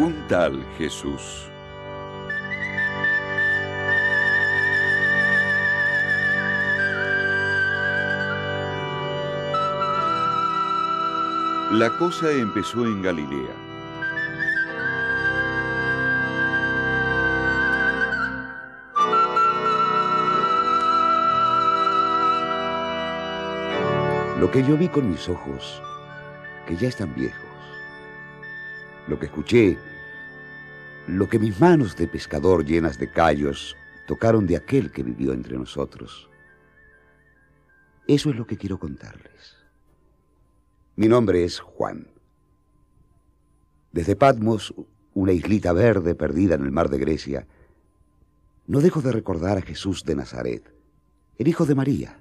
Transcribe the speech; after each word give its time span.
Un 0.00 0.14
tal 0.28 0.64
Jesús. 0.78 1.46
La 11.72 11.90
cosa 11.98 12.32
empezó 12.32 12.86
en 12.86 13.02
Galilea. 13.02 13.54
Lo 24.38 24.50
que 24.50 24.62
yo 24.66 24.78
vi 24.78 24.88
con 24.88 25.10
mis 25.10 25.28
ojos, 25.28 25.82
que 26.66 26.74
ya 26.74 26.88
están 26.88 27.14
viejos, 27.14 27.44
lo 29.06 29.18
que 29.18 29.26
escuché, 29.26 29.89
lo 31.10 31.28
que 31.28 31.38
mis 31.38 31.58
manos 31.60 31.96
de 31.96 32.06
pescador 32.06 32.64
llenas 32.64 32.98
de 32.98 33.10
callos 33.10 33.76
tocaron 34.06 34.46
de 34.46 34.56
aquel 34.56 34.92
que 34.92 35.02
vivió 35.02 35.32
entre 35.32 35.58
nosotros, 35.58 36.28
eso 38.06 38.30
es 38.30 38.36
lo 38.36 38.46
que 38.46 38.56
quiero 38.56 38.78
contarles. 38.78 39.56
Mi 40.96 41.08
nombre 41.08 41.44
es 41.44 41.58
Juan. 41.58 42.06
Desde 43.92 44.14
Patmos, 44.14 44.72
una 45.14 45.32
islita 45.32 45.72
verde 45.72 46.14
perdida 46.14 46.54
en 46.54 46.62
el 46.62 46.70
mar 46.70 46.88
de 46.88 46.98
Grecia, 46.98 47.46
no 48.68 48.80
dejo 48.80 49.02
de 49.02 49.10
recordar 49.10 49.58
a 49.58 49.62
Jesús 49.62 50.04
de 50.04 50.14
Nazaret, 50.14 50.72
el 51.38 51.48
hijo 51.48 51.66
de 51.66 51.74
María, 51.74 52.20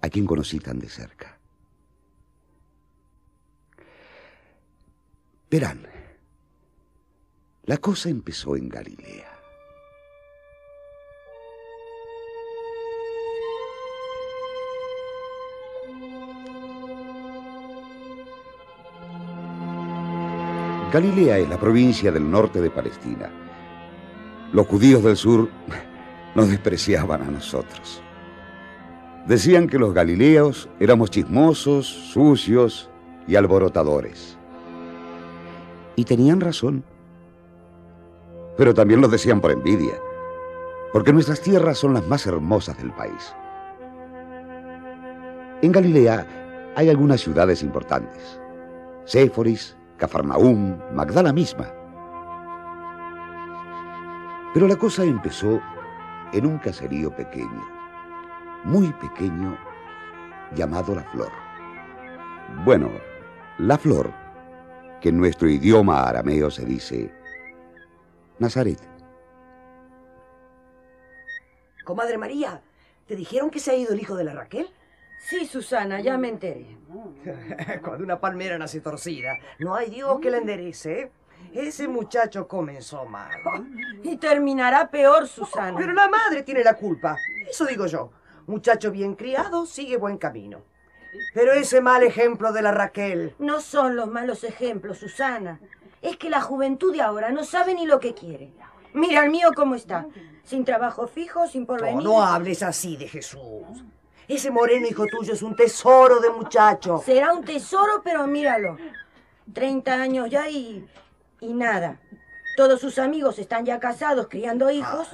a 0.00 0.08
quien 0.08 0.26
conocí 0.26 0.58
tan 0.58 0.80
de 0.80 0.88
cerca. 0.88 1.38
Verán, 5.48 5.86
la 7.64 7.76
cosa 7.76 8.08
empezó 8.08 8.56
en 8.56 8.68
Galilea. 8.68 9.28
Galilea 20.92 21.38
es 21.38 21.48
la 21.48 21.58
provincia 21.58 22.12
del 22.12 22.30
norte 22.30 22.60
de 22.60 22.68
Palestina. 22.68 23.30
Los 24.52 24.66
judíos 24.66 25.02
del 25.02 25.16
sur 25.16 25.48
nos 26.34 26.48
despreciaban 26.50 27.22
a 27.22 27.30
nosotros. 27.30 28.02
Decían 29.26 29.68
que 29.68 29.78
los 29.78 29.94
galileos 29.94 30.68
éramos 30.80 31.10
chismosos, 31.10 31.86
sucios 31.86 32.90
y 33.28 33.36
alborotadores. 33.36 34.36
Y 35.94 36.04
tenían 36.04 36.40
razón. 36.40 36.84
Pero 38.56 38.74
también 38.74 39.00
lo 39.00 39.08
decían 39.08 39.40
por 39.40 39.50
envidia, 39.50 39.94
porque 40.92 41.12
nuestras 41.12 41.40
tierras 41.40 41.78
son 41.78 41.94
las 41.94 42.06
más 42.06 42.26
hermosas 42.26 42.76
del 42.76 42.92
país. 42.92 43.34
En 45.62 45.72
Galilea 45.72 46.72
hay 46.76 46.90
algunas 46.90 47.20
ciudades 47.20 47.62
importantes. 47.62 48.40
Séforis, 49.04 49.76
Cafarnaúm, 49.96 50.76
Magdala 50.92 51.32
misma. 51.32 51.66
Pero 54.52 54.68
la 54.68 54.76
cosa 54.76 55.04
empezó 55.04 55.60
en 56.32 56.46
un 56.46 56.58
caserío 56.58 57.14
pequeño, 57.14 57.64
muy 58.64 58.92
pequeño, 58.94 59.56
llamado 60.54 60.94
La 60.94 61.04
Flor. 61.04 61.30
Bueno, 62.64 62.90
La 63.58 63.78
Flor, 63.78 64.12
que 65.00 65.08
en 65.08 65.18
nuestro 65.18 65.48
idioma 65.48 66.02
arameo 66.02 66.50
se 66.50 66.64
dice 66.64 67.21
Nazaret. 68.42 68.80
Comadre 71.84 72.18
María, 72.18 72.60
¿te 73.06 73.14
dijeron 73.14 73.50
que 73.50 73.60
se 73.60 73.70
ha 73.70 73.74
ido 73.74 73.92
el 73.92 74.00
hijo 74.00 74.16
de 74.16 74.24
la 74.24 74.34
Raquel? 74.34 74.68
Sí, 75.20 75.46
Susana, 75.46 76.00
ya 76.00 76.18
me 76.18 76.28
enteré. 76.28 76.76
Cuando 77.82 78.02
una 78.02 78.20
palmera 78.20 78.58
nace 78.58 78.80
torcida, 78.80 79.38
no 79.60 79.76
hay 79.76 79.90
Dios 79.90 80.18
que 80.20 80.30
la 80.30 80.38
enderece. 80.38 81.00
¿eh? 81.00 81.12
Ese 81.54 81.86
muchacho 81.86 82.48
comenzó 82.48 83.04
mal. 83.04 83.30
Y 84.02 84.16
terminará 84.16 84.90
peor, 84.90 85.28
Susana. 85.28 85.78
Pero 85.78 85.92
la 85.92 86.08
madre 86.08 86.42
tiene 86.42 86.64
la 86.64 86.74
culpa. 86.74 87.16
Eso 87.48 87.64
digo 87.64 87.86
yo. 87.86 88.10
Muchacho 88.48 88.90
bien 88.90 89.14
criado 89.14 89.66
sigue 89.66 89.96
buen 89.96 90.18
camino. 90.18 90.62
Pero 91.32 91.52
ese 91.52 91.80
mal 91.80 92.02
ejemplo 92.02 92.52
de 92.52 92.62
la 92.62 92.72
Raquel. 92.72 93.36
No 93.38 93.60
son 93.60 93.94
los 93.94 94.08
malos 94.08 94.42
ejemplos, 94.42 94.98
Susana. 94.98 95.60
Es 96.02 96.16
que 96.16 96.28
la 96.28 96.40
juventud 96.40 96.92
de 96.92 97.00
ahora 97.00 97.30
no 97.30 97.44
sabe 97.44 97.74
ni 97.74 97.86
lo 97.86 98.00
que 98.00 98.12
quiere. 98.12 98.52
Mira 98.92 99.24
el 99.24 99.30
mío 99.30 99.50
cómo 99.54 99.74
está. 99.74 100.06
Sin 100.44 100.64
trabajo 100.64 101.06
fijo, 101.06 101.46
sin 101.46 101.64
porvenir. 101.64 102.02
No, 102.02 102.14
no 102.14 102.22
hables 102.22 102.62
así 102.62 102.96
de 102.96 103.08
Jesús. 103.08 103.40
Ese 104.28 104.50
moreno 104.50 104.86
hijo 104.86 105.06
tuyo 105.06 105.32
es 105.32 105.42
un 105.42 105.56
tesoro 105.56 106.20
de 106.20 106.30
muchacho. 106.30 107.02
Será 107.04 107.32
un 107.32 107.44
tesoro, 107.44 108.02
pero 108.04 108.26
míralo. 108.26 108.76
Treinta 109.52 109.94
años 109.94 110.28
ya 110.28 110.48
y... 110.48 110.86
y 111.40 111.52
nada. 111.54 112.00
Todos 112.56 112.80
sus 112.80 112.98
amigos 112.98 113.38
están 113.38 113.64
ya 113.64 113.80
casados, 113.80 114.28
criando 114.28 114.70
hijos. 114.70 115.08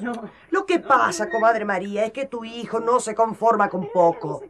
Lo 0.51 0.67
que 0.67 0.81
pasa, 0.81 1.31
comadre 1.31 1.65
María, 1.65 2.05
es 2.05 2.13
que 2.13 2.27
tu 2.27 2.45
hijo 2.45 2.81
no 2.81 2.99
se 2.99 3.15
conforma 3.15 3.69
con 3.69 3.89
poco. 3.93 4.43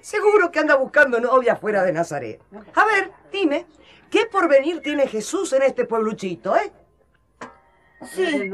Seguro 0.00 0.50
que 0.50 0.58
anda 0.58 0.76
buscando 0.76 1.20
novia 1.20 1.56
fuera 1.56 1.82
de 1.82 1.92
Nazaret. 1.92 2.40
A 2.74 2.84
ver, 2.86 3.12
dime, 3.30 3.66
¿qué 4.10 4.26
porvenir 4.26 4.80
tiene 4.82 5.06
Jesús 5.06 5.52
en 5.52 5.62
este 5.62 5.84
puebluchito, 5.86 6.54
eh? 6.56 6.72
Sí, 8.02 8.50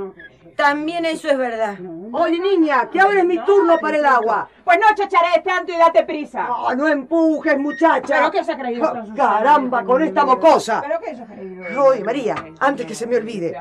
también 0.57 1.05
eso 1.05 1.29
es 1.29 1.39
verdad. 1.39 1.79
Oye, 2.13 2.41
niña, 2.41 2.91
que 2.91 2.99
ahora 2.99 3.21
es 3.21 3.25
mi 3.25 3.39
turno 3.45 3.79
para 3.79 3.97
el 3.97 4.05
agua. 4.05 4.49
Pues 4.65 4.77
no 4.81 4.87
chacharé 4.97 5.41
tanto 5.45 5.73
y 5.73 5.77
date 5.77 6.03
prisa. 6.05 6.49
No, 6.49 6.75
no 6.75 6.89
empujes, 6.89 7.57
muchacha. 7.57 8.09
¿Pero 8.09 8.31
qué 8.33 8.43
se 8.43 8.53
ha 8.53 8.59
creído 8.59 8.83
Oh, 8.91 8.97
Susana? 9.03 9.15
Caramba, 9.15 9.85
con 9.85 10.03
esta 10.03 10.25
mocosa. 10.25 10.83
¿Pero 10.83 10.99
qué 10.99 11.15
se 11.15 11.23
ha 11.23 11.27
creído? 11.27 11.85
Oye, 11.85 12.03
María, 12.03 12.35
antes 12.59 12.87
que 12.87 12.95
se 12.97 13.07
me 13.07 13.17
olvide, 13.17 13.57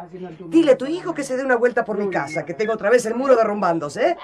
dile 0.48 0.72
a 0.72 0.78
tu 0.78 0.88
hijo 0.88 1.14
que 1.14 1.24
se 1.24 1.38
dé 1.38 1.46
una 1.46 1.56
vuelta 1.58 1.86
por 1.86 2.00
mi 2.00 2.10
casa, 2.10 2.44
que 2.46 2.56
tengo 2.56 2.74
otra 2.74 2.90
vez 2.90 3.06
el 3.06 3.14
muro 3.14 3.36
derrumbándose, 3.36 4.10
¿eh? 4.10 4.18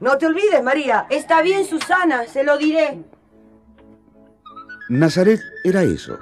No 0.00 0.18
te 0.18 0.26
olvides, 0.26 0.62
María. 0.62 1.06
Está 1.08 1.40
bien, 1.40 1.64
Susana, 1.64 2.26
se 2.26 2.44
lo 2.44 2.58
diré. 2.58 3.02
Nazaret 4.90 5.40
era 5.64 5.82
eso, 5.82 6.18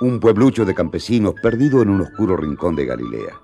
un 0.00 0.20
pueblucho 0.20 0.64
de 0.64 0.74
campesinos 0.74 1.34
perdido 1.42 1.80
en 1.82 1.88
un 1.88 2.02
oscuro 2.02 2.36
rincón 2.36 2.76
de 2.76 2.84
Galilea. 2.84 3.40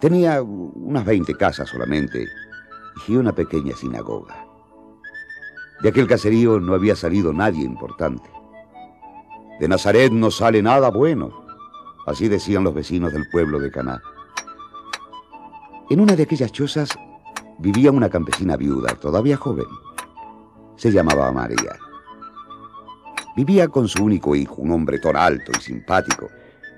Tenía 0.00 0.42
unas 0.42 1.04
20 1.04 1.34
casas 1.34 1.68
solamente 1.68 2.26
y 3.08 3.16
una 3.16 3.32
pequeña 3.32 3.74
sinagoga. 3.74 4.46
De 5.82 5.88
aquel 5.88 6.06
caserío 6.06 6.60
no 6.60 6.74
había 6.74 6.94
salido 6.94 7.32
nadie 7.32 7.64
importante. 7.64 8.30
De 9.58 9.68
Nazaret 9.68 10.12
no 10.12 10.30
sale 10.30 10.62
nada 10.62 10.90
bueno, 10.90 11.44
así 12.06 12.28
decían 12.28 12.64
los 12.64 12.74
vecinos 12.74 13.12
del 13.12 13.28
pueblo 13.30 13.58
de 13.58 13.70
Caná. 13.70 14.00
En 15.90 16.00
una 16.00 16.14
de 16.14 16.22
aquellas 16.22 16.52
chozas 16.52 16.90
vivía 17.58 17.90
una 17.90 18.08
campesina 18.08 18.56
viuda, 18.56 18.94
todavía 18.94 19.36
joven. 19.36 19.66
Se 20.76 20.92
llamaba 20.92 21.32
María. 21.32 21.85
Vivía 23.36 23.68
con 23.68 23.86
su 23.86 24.02
único 24.02 24.34
hijo, 24.34 24.54
un 24.62 24.72
hombretón 24.72 25.14
alto 25.14 25.52
y 25.54 25.60
simpático, 25.60 26.30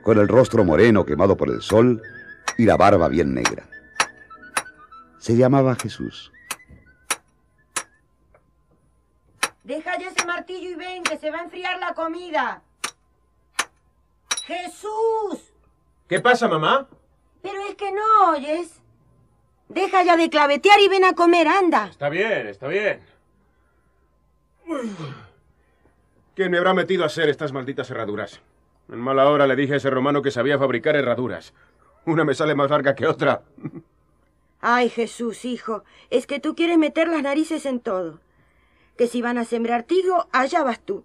con 0.03 0.19
el 0.19 0.27
rostro 0.27 0.65
moreno 0.65 1.07
quemado 1.07 1.37
por 1.37 1.51
el 1.51 1.63
sol 1.63 2.03
y 2.57 2.65
la 2.65 2.77
barba 2.77 3.09
bien 3.09 3.33
negra. 3.33 3.65
Se 5.19 5.37
llamaba 5.37 5.77
Jesús. 5.77 6.33
Deja 9.63 9.99
ya 9.99 10.09
ese 10.09 10.27
martillo 10.27 10.71
y 10.71 10.75
ven, 10.75 11.05
que 11.05 11.17
se 11.17 11.31
va 11.31 11.39
a 11.39 11.45
enfriar 11.45 11.79
la 11.79 11.95
comida. 11.95 12.61
Jesús. 14.45 15.53
¿Qué 16.09 16.19
pasa, 16.21 16.49
mamá? 16.49 16.89
Pero 17.41 17.61
es 17.69 17.77
que 17.77 17.93
no 17.93 18.31
oyes. 18.33 18.81
Deja 19.69 20.03
ya 20.03 20.17
de 20.17 20.29
clavetear 20.29 20.81
y 20.81 20.89
ven 20.89 21.05
a 21.05 21.13
comer, 21.13 21.47
anda. 21.47 21.87
Está 21.89 22.09
bien, 22.09 22.49
está 22.49 22.67
bien. 22.67 23.01
Uy. 24.67 24.91
¿Quién 26.39 26.53
me 26.53 26.59
habrá 26.59 26.73
metido 26.73 27.03
a 27.03 27.07
hacer 27.07 27.29
estas 27.29 27.53
malditas 27.53 27.91
herraduras? 27.91 28.41
En 28.89 29.01
mala 29.01 29.29
hora 29.29 29.49
le 29.49 29.57
dije 29.57 29.75
a 29.75 29.77
ese 29.79 29.91
romano 29.91 30.23
que 30.23 30.31
sabía 30.31 30.57
fabricar 30.57 30.95
herraduras. 30.95 31.53
Una 32.05 32.25
me 32.25 32.33
sale 32.33 32.55
más 32.55 32.71
larga 32.71 32.95
que 32.95 33.09
otra. 33.09 33.43
Ay, 34.61 34.89
Jesús, 34.89 35.45
hijo, 35.45 35.83
es 36.11 36.29
que 36.29 36.39
tú 36.39 36.55
quieres 36.55 36.79
meter 36.79 37.09
las 37.09 37.25
narices 37.25 37.67
en 37.67 37.81
todo. 37.81 38.21
Que 38.97 39.09
si 39.09 39.21
van 39.21 39.37
a 39.37 39.45
sembrar 39.45 39.83
trigo, 39.83 40.29
allá 40.31 40.63
vas 40.63 40.79
tú. 40.79 41.03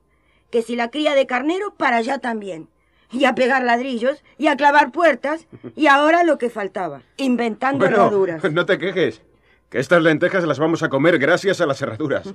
Que 0.51 0.61
si 0.61 0.75
la 0.75 0.91
cría 0.91 1.15
de 1.15 1.25
carnero, 1.25 1.73
para 1.77 1.97
allá 1.97 2.19
también. 2.19 2.69
Y 3.09 3.25
a 3.25 3.33
pegar 3.33 3.63
ladrillos, 3.63 4.23
y 4.37 4.49
a 4.49 4.55
clavar 4.55 4.91
puertas, 4.91 5.47
y 5.75 5.87
ahora 5.87 6.23
lo 6.23 6.37
que 6.37 6.51
faltaba, 6.51 7.01
inventando 7.17 7.87
herraduras. 7.87 8.43
no 8.51 8.67
te 8.67 8.77
quejes. 8.77 9.23
Que 9.73 9.79
estas 9.79 10.03
lentejas 10.03 10.43
las 10.43 10.59
vamos 10.59 10.83
a 10.83 10.89
comer 10.89 11.17
gracias 11.17 11.59
a 11.59 11.65
las 11.65 11.81
herraduras. 11.81 12.31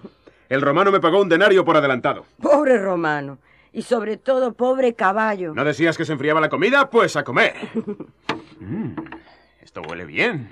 El 0.48 0.60
romano 0.60 0.90
me 0.90 0.98
pagó 0.98 1.22
un 1.22 1.28
denario 1.28 1.64
por 1.64 1.76
adelantado. 1.76 2.26
Pobre 2.42 2.78
Romano. 2.78 3.38
Y 3.72 3.82
sobre 3.82 4.16
todo, 4.16 4.54
pobre 4.54 4.94
caballo. 4.94 5.54
¿No 5.54 5.64
decías 5.64 5.96
que 5.96 6.04
se 6.04 6.14
enfriaba 6.14 6.40
la 6.40 6.48
comida? 6.48 6.90
Pues 6.90 7.14
a 7.14 7.22
comer. 7.22 7.54
Mm, 8.60 8.96
esto 9.62 9.82
huele 9.82 10.04
bien. 10.04 10.50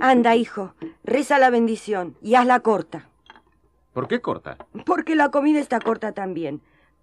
Anda, 0.00 0.36
hijo, 0.36 0.72
reza 1.02 1.40
la 1.40 1.50
bendición 1.50 2.14
y 2.22 2.36
hazla 2.36 2.60
corta. 2.60 3.08
¿Por 3.92 4.06
qué 4.06 4.20
corta? 4.20 4.56
Porque 4.86 5.16
la 5.16 5.32
comida 5.32 5.58
está 5.58 5.80
corta 5.80 6.12
también. 6.12 6.60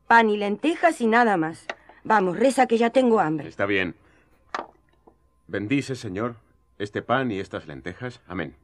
Pan 0.07 0.29
y 0.29 0.37
lentejas 0.37 1.01
y 1.01 1.07
nada 1.07 1.35
más. 1.35 1.65
Vamos, 2.05 2.39
reza 2.39 2.65
que 2.65 2.77
ya 2.77 2.91
tengo 2.91 3.19
hambre. 3.19 3.49
Está 3.49 3.65
bien. 3.65 3.93
Bendice, 5.47 5.97
Señor, 5.97 6.35
este 6.79 7.01
pan 7.01 7.31
y 7.31 7.39
estas 7.39 7.67
lentejas. 7.67 8.21
Amén. 8.27 8.55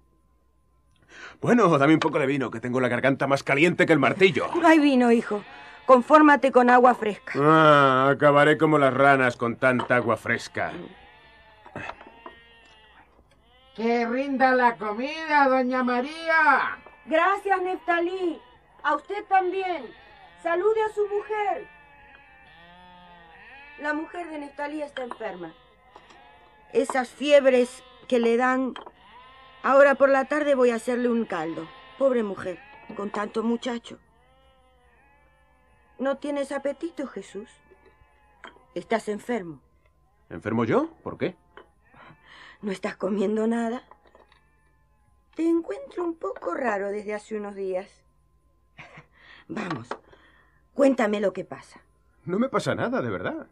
Bueno, 1.41 1.77
dame 1.77 1.93
un 1.93 1.99
poco 1.99 2.19
de 2.19 2.25
vino, 2.25 2.49
que 2.51 2.59
tengo 2.59 2.79
la 2.79 2.87
garganta 2.87 3.27
más 3.27 3.43
caliente 3.43 3.85
que 3.85 3.93
el 3.93 3.99
martillo. 3.99 4.47
No 4.55 4.67
hay 4.67 4.79
vino, 4.79 5.11
hijo. 5.11 5.43
Confórmate 5.85 6.51
con 6.51 6.69
agua 6.69 6.95
fresca. 6.95 7.33
Ah, 7.35 8.09
acabaré 8.09 8.57
como 8.57 8.77
las 8.77 8.93
ranas 8.93 9.35
con 9.35 9.57
tanta 9.57 9.97
agua 9.97 10.15
fresca. 10.15 10.71
Que 13.75 14.05
rinda 14.05 14.53
la 14.53 14.75
comida, 14.77 15.47
doña 15.49 15.83
María. 15.83 16.77
Gracias, 17.05 17.61
Neftalí. 17.61 18.39
A 18.83 18.95
usted 18.95 19.25
también. 19.25 19.85
Salude 20.41 20.81
a 20.83 20.93
su 20.93 21.01
mujer. 21.07 21.67
La 23.79 23.93
mujer 23.93 24.29
de 24.29 24.37
Neftalí 24.39 24.81
está 24.81 25.03
enferma. 25.03 25.51
Esas 26.71 27.09
fiebres 27.09 27.83
que 28.13 28.19
le 28.19 28.37
dan... 28.37 28.75
Ahora 29.63 29.95
por 29.95 30.07
la 30.07 30.25
tarde 30.25 30.53
voy 30.53 30.69
a 30.69 30.75
hacerle 30.75 31.09
un 31.09 31.25
caldo. 31.25 31.67
Pobre 31.97 32.21
mujer, 32.21 32.59
con 32.95 33.09
tanto 33.09 33.41
muchacho. 33.41 33.97
¿No 35.97 36.17
tienes 36.17 36.51
apetito, 36.51 37.07
Jesús? 37.07 37.49
Estás 38.75 39.09
enfermo. 39.09 39.61
¿Enfermo 40.29 40.63
yo? 40.63 40.91
¿Por 41.01 41.17
qué? 41.17 41.35
¿No 42.61 42.71
estás 42.71 42.97
comiendo 42.97 43.47
nada? 43.47 43.81
Te 45.33 45.49
encuentro 45.49 46.03
un 46.03 46.15
poco 46.15 46.53
raro 46.53 46.89
desde 46.89 47.15
hace 47.15 47.35
unos 47.35 47.55
días. 47.55 48.03
Vamos, 49.47 49.87
cuéntame 50.75 51.19
lo 51.19 51.33
que 51.33 51.45
pasa. 51.45 51.81
No 52.25 52.37
me 52.37 52.47
pasa 52.47 52.75
nada, 52.75 53.01
de 53.01 53.09
verdad. 53.09 53.47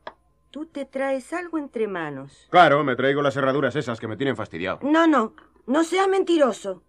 Tú 0.51 0.65
te 0.65 0.83
traes 0.83 1.31
algo 1.31 1.57
entre 1.57 1.87
manos. 1.87 2.47
Claro, 2.49 2.83
me 2.83 2.97
traigo 2.97 3.21
las 3.21 3.33
cerraduras 3.33 3.73
esas 3.77 4.01
que 4.01 4.07
me 4.09 4.17
tienen 4.17 4.35
fastidiado. 4.35 4.79
No, 4.83 5.07
no, 5.07 5.33
no 5.65 5.85
seas 5.85 6.09
mentiroso. 6.09 6.83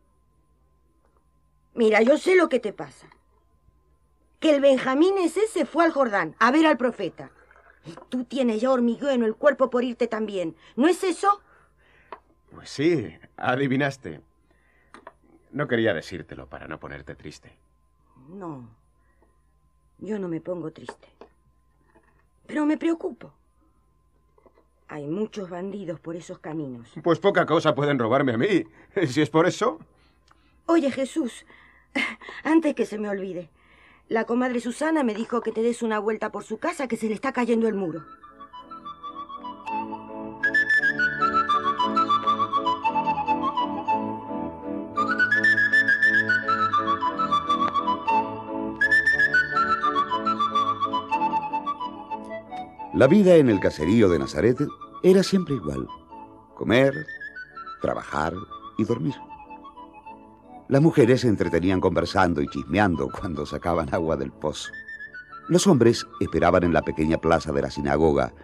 Mira, 1.75 2.03
yo 2.03 2.19
sé 2.19 2.35
lo 2.35 2.49
que 2.49 2.59
te 2.59 2.73
pasa. 2.73 3.09
Que 4.41 4.57
el 4.57 4.61
Benjamín 4.61 5.17
ese 5.19 5.47
se 5.47 5.65
fue 5.65 5.85
al 5.85 5.93
Jordán 5.93 6.35
a 6.41 6.51
ver 6.51 6.67
al 6.67 6.77
profeta. 6.77 7.31
Y 7.85 7.95
tú 8.09 8.25
tienes 8.25 8.61
ya 8.61 8.73
hormigueo 8.73 9.11
en 9.11 9.23
el 9.23 9.37
cuerpo 9.37 9.71
por 9.71 9.85
irte 9.85 10.09
también. 10.09 10.57
¿No 10.75 10.89
es 10.89 11.05
eso? 11.05 11.41
Pues 12.51 12.69
sí, 12.69 13.17
adivinaste. 13.37 14.21
No 15.53 15.69
quería 15.69 15.95
decírtelo 15.95 16.49
para 16.49 16.67
no 16.67 16.81
ponerte 16.81 17.15
triste. 17.15 17.57
No, 18.29 18.69
yo 19.99 20.19
no 20.19 20.27
me 20.27 20.41
pongo 20.41 20.73
triste. 20.73 21.09
Pero 22.47 22.67
me 22.67 22.77
preocupo. 22.77 23.33
Hay 24.93 25.07
muchos 25.07 25.49
bandidos 25.49 26.01
por 26.01 26.17
esos 26.17 26.39
caminos. 26.39 26.87
Pues 27.03 27.19
poca 27.19 27.47
cosa 27.47 27.75
pueden 27.75 27.99
robarme 27.99 28.35
a 28.35 28.37
mí. 28.37 28.65
Si 29.07 29.23
es 29.23 29.31
por 29.31 29.47
eso. 29.47 29.79
Oye, 30.67 30.91
Jesús, 30.91 31.47
antes 32.45 32.75
que 32.75 32.85
se 32.85 32.99
me 32.99 33.09
olvide, 33.09 33.49
la 34.11 34.25
comadre 34.25 34.61
Susana 34.61 35.03
me 35.03 35.15
dijo 35.15 35.41
que 35.41 35.51
te 35.51 35.63
des 35.63 35.83
una 35.83 35.99
vuelta 35.99 36.31
por 36.31 36.45
su 36.45 36.59
casa, 36.59 36.89
que 36.89 36.99
se 36.99 37.09
le 37.09 37.15
está 37.15 37.33
cayendo 37.33 37.69
el 37.69 37.75
muro. 37.75 38.05
La 52.95 53.07
vida 53.07 53.37
en 53.37 53.49
el 53.49 53.59
caserío 53.59 54.11
de 54.11 54.19
Nazaret 54.19 54.59
era 55.03 55.23
siempre 55.23 55.55
igual. 55.55 55.89
Comer, 56.55 56.93
trabajar 57.81 58.35
y 58.77 58.85
dormir. 58.85 59.15
Las 60.69 60.83
mujeres 60.83 61.23
se 61.23 61.29
entretenían 61.29 61.81
conversando 61.81 62.43
y 62.43 62.49
chismeando 62.49 63.09
cuando 63.19 63.47
sacaban 63.47 63.95
agua 63.95 64.19
del 64.19 64.31
pozo. 64.31 64.71
Los 65.49 65.67
hombres 65.67 66.07
esperaban 66.21 66.65
en 66.65 66.75
la 66.75 66.83
pequeña 66.83 67.17
plaza 67.17 67.51
de 67.51 67.63
la 67.63 67.71
sinagoga 67.71 68.35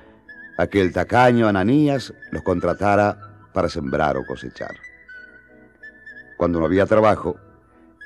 a 0.56 0.66
que 0.66 0.80
el 0.80 0.94
tacaño 0.94 1.46
Ananías 1.46 2.14
los 2.32 2.42
contratara 2.42 3.18
para 3.52 3.68
sembrar 3.68 4.16
o 4.16 4.24
cosechar. 4.24 4.74
Cuando 6.38 6.58
no 6.58 6.64
había 6.64 6.86
trabajo, 6.86 7.36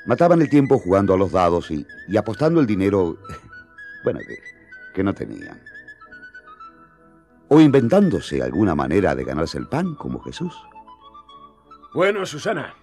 mataban 0.07 0.41
el 0.41 0.49
tiempo 0.49 0.77
jugando 0.77 1.13
a 1.13 1.17
los 1.17 1.31
dados 1.31 1.71
y, 1.71 1.87
apostando 2.17 2.59
el 2.59 2.67
dinero, 2.67 3.17
bueno, 4.03 4.19
que 4.93 5.03
no 5.03 5.13
tenían. 5.13 5.72
O 7.49 7.59
inventándose 7.59 8.41
alguna 8.41 8.75
manera 8.75 9.15
de 9.15 9.23
ganarse 9.23 9.57
el 9.57 9.67
pan 9.67 9.95
como 9.95 10.19
Jesús. 10.21 10.55
Bueno, 11.93 12.25
Susana, 12.25 12.73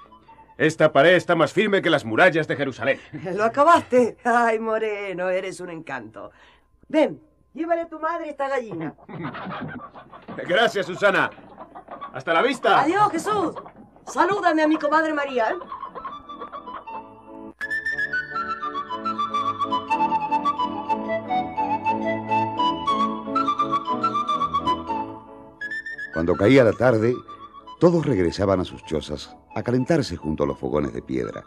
esta 0.57 0.93
pared 0.93 1.15
está 1.15 1.35
más 1.35 1.53
firme 1.53 1.83
que 1.83 1.91
las 1.91 2.05
murallas 2.05 2.47
de 2.47 2.55
Jerusalén. 2.55 3.01
¿Lo 3.35 3.45
acabaste? 3.45 4.19
Ay, 4.25 4.59
Moreno, 4.59 5.29
eres 5.29 5.61
un 5.61 5.71
encanto. 5.71 6.31
Ven, 6.89 7.21
llévale 7.55 7.83
a 7.83 7.89
tu 7.89 7.99
madre 7.99 8.29
esta 8.31 8.49
gallina. 8.49 8.95
Gracias, 10.47 10.87
Susana. 10.87 11.31
Hasta 12.13 12.33
la 12.33 12.43
vista. 12.43 12.83
Adiós, 12.83 13.11
Jesús. 13.11 13.55
Salúdame 14.07 14.63
a 14.63 14.69
mi 14.69 14.77
comadre 14.77 15.15
María. 15.15 15.57
Cuando 26.21 26.37
caía 26.37 26.63
la 26.65 26.75
tarde, 26.75 27.17
todos 27.79 28.05
regresaban 28.05 28.61
a 28.61 28.65
sus 28.67 28.85
chozas 28.85 29.35
a 29.55 29.63
calentarse 29.63 30.19
junto 30.19 30.45
a 30.45 30.47
los 30.47 30.59
fogones 30.59 30.93
de 30.93 31.01
piedra, 31.01 31.45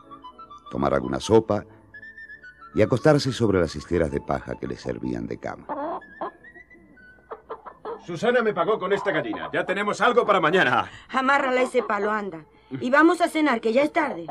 tomar 0.71 0.95
alguna 0.95 1.19
sopa 1.19 1.63
y 2.73 2.81
acostarse 2.81 3.31
sobre 3.31 3.59
las 3.59 3.75
esteras 3.75 4.09
de 4.09 4.19
paja 4.19 4.55
que 4.55 4.65
les 4.65 4.81
servían 4.81 5.27
de 5.27 5.37
cama. 5.37 5.67
Susana 8.03 8.41
me 8.41 8.51
pagó 8.51 8.79
con 8.79 8.91
esta 8.93 9.11
gallina. 9.11 9.51
Ya 9.53 9.63
tenemos 9.63 10.01
algo 10.01 10.25
para 10.25 10.39
mañana. 10.39 10.89
Amárrala 11.09 11.61
ese 11.61 11.83
palo, 11.83 12.09
anda. 12.09 12.43
Y 12.71 12.89
vamos 12.89 13.21
a 13.21 13.29
cenar, 13.29 13.61
que 13.61 13.73
ya 13.73 13.83
es 13.83 13.93
tarde. 13.93 14.25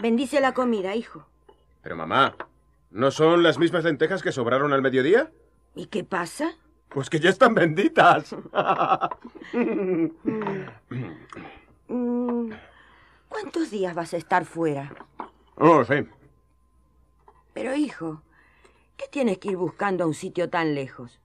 Bendice 0.00 0.40
la 0.40 0.54
comida, 0.54 0.96
hijo. 0.96 1.24
Pero 1.82 1.94
mamá, 1.94 2.34
¿no 2.90 3.12
son 3.12 3.44
las 3.44 3.60
mismas 3.60 3.84
lentejas 3.84 4.24
que 4.24 4.32
sobraron 4.32 4.72
al 4.72 4.82
mediodía? 4.82 5.30
¿Y 5.76 5.86
qué 5.86 6.02
pasa? 6.02 6.56
Pues 6.94 7.08
que 7.08 7.20
ya 7.20 7.30
están 7.30 7.54
benditas. 7.54 8.34
Mm, 11.88 12.52
¿Cuántos 13.28 13.70
días 13.70 13.94
vas 13.94 14.14
a 14.14 14.16
estar 14.16 14.46
fuera? 14.46 14.94
oh, 15.56 15.84
sí. 15.84 16.06
Pero, 17.52 17.74
hijo, 17.74 18.22
¿qué 18.96 19.04
tienes 19.10 19.36
que 19.38 19.50
ir 19.50 19.58
buscando 19.58 20.04
a 20.04 20.06
un 20.06 20.14
sitio 20.14 20.48
tan 20.48 20.74
lejos? 20.74 21.20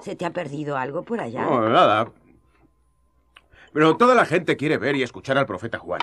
¿Se 0.00 0.14
te 0.14 0.24
ha 0.24 0.32
perdido 0.32 0.76
algo 0.76 1.02
por 1.02 1.20
allá? 1.20 1.42
No, 1.42 1.68
nada. 1.68 2.12
Pero 3.72 3.96
toda 3.96 4.14
la 4.14 4.24
gente 4.24 4.56
quiere 4.56 4.78
ver 4.78 4.94
y 4.94 5.02
escuchar 5.02 5.36
al 5.36 5.46
profeta 5.46 5.78
Juan. 5.78 6.02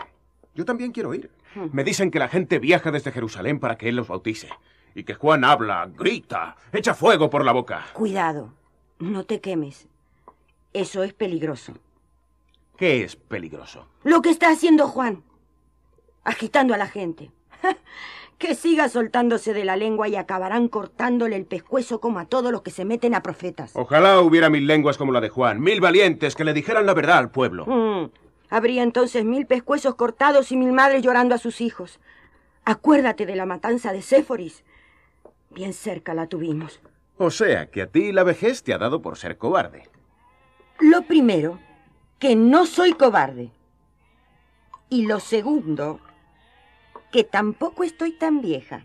Yo 0.54 0.66
también 0.66 0.92
quiero 0.92 1.14
ir. 1.14 1.32
Me 1.72 1.86
dicen 1.86 2.12
que 2.12 2.20
la 2.20 2.28
gente 2.28 2.60
viaja 2.60 2.92
desde 2.92 3.12
Jerusalén 3.12 3.60
para 3.60 3.78
que 3.78 3.88
él 3.88 3.96
los 3.96 4.10
bautice. 4.10 4.50
Y 4.96 5.04
que 5.04 5.14
Juan 5.14 5.44
habla, 5.44 5.90
grita, 5.96 6.56
echa 6.72 6.94
fuego 6.94 7.30
por 7.30 7.46
la 7.46 7.52
boca. 7.52 7.86
Cuidado, 7.94 8.54
no 9.00 9.24
te 9.26 9.40
quemes. 9.40 9.88
Eso 10.74 11.04
es 11.04 11.14
peligroso. 11.14 11.74
¿Qué 12.78 13.04
es 13.04 13.16
peligroso? 13.16 13.88
Lo 14.04 14.22
que 14.22 14.30
está 14.30 14.50
haciendo 14.50 14.88
Juan. 14.88 15.24
Agitando 16.24 16.74
a 16.74 16.78
la 16.78 16.88
gente. 16.88 17.32
Que 18.38 18.56
siga 18.56 18.90
soltándose 18.90 19.54
de 19.54 19.64
la 19.66 19.76
lengua 19.76 20.08
y 20.08 20.16
acabarán 20.16 20.68
cortándole 20.68 21.36
el 21.36 21.46
pescuezo 21.46 22.02
como 22.02 22.18
a 22.18 22.26
todos 22.26 22.52
los 22.52 22.64
que 22.64 22.72
se 22.72 22.86
meten 22.86 23.14
a 23.14 23.22
profetas. 23.22 23.70
Ojalá 23.76 24.20
hubiera 24.20 24.50
mil 24.50 24.66
lenguas 24.66 24.98
como 24.98 25.12
la 25.12 25.22
de 25.22 25.30
Juan, 25.30 25.62
mil 25.62 25.80
valientes 25.80 26.34
que 26.34 26.44
le 26.44 26.54
dijeran 26.54 26.88
la 26.88 26.96
verdad 26.96 27.20
al 27.20 27.30
pueblo. 27.30 27.68
Mm, 27.68 28.10
Habría 28.50 28.82
entonces 28.82 29.26
mil 29.26 29.46
pescuezos 29.46 29.94
cortados 29.94 30.52
y 30.52 30.58
mil 30.58 30.72
madres 30.74 31.04
llorando 31.04 31.36
a 31.36 31.38
sus 31.38 31.62
hijos. 31.62 32.00
Acuérdate 32.66 33.28
de 33.28 33.36
la 33.36 33.46
matanza 33.46 33.94
de 33.94 34.02
Séforis. 34.02 34.64
Bien 35.54 35.74
cerca 35.74 36.14
la 36.14 36.28
tuvimos. 36.28 36.80
O 37.18 37.30
sea, 37.30 37.70
que 37.70 37.82
a 37.82 37.88
ti 37.88 38.12
la 38.12 38.24
vejez 38.24 38.64
te 38.64 38.74
ha 38.74 38.78
dado 38.78 39.02
por 39.02 39.18
ser 39.18 39.38
cobarde. 39.38 39.90
Lo 40.80 41.04
primero, 41.04 41.60
que 42.20 42.36
no 42.36 42.66
soy 42.66 42.94
cobarde. 42.94 43.52
Y 44.90 45.06
lo 45.06 45.20
segundo, 45.20 46.00
que 47.12 47.24
tampoco 47.24 47.84
estoy 47.84 48.14
tan 48.14 48.42
vieja. 48.42 48.84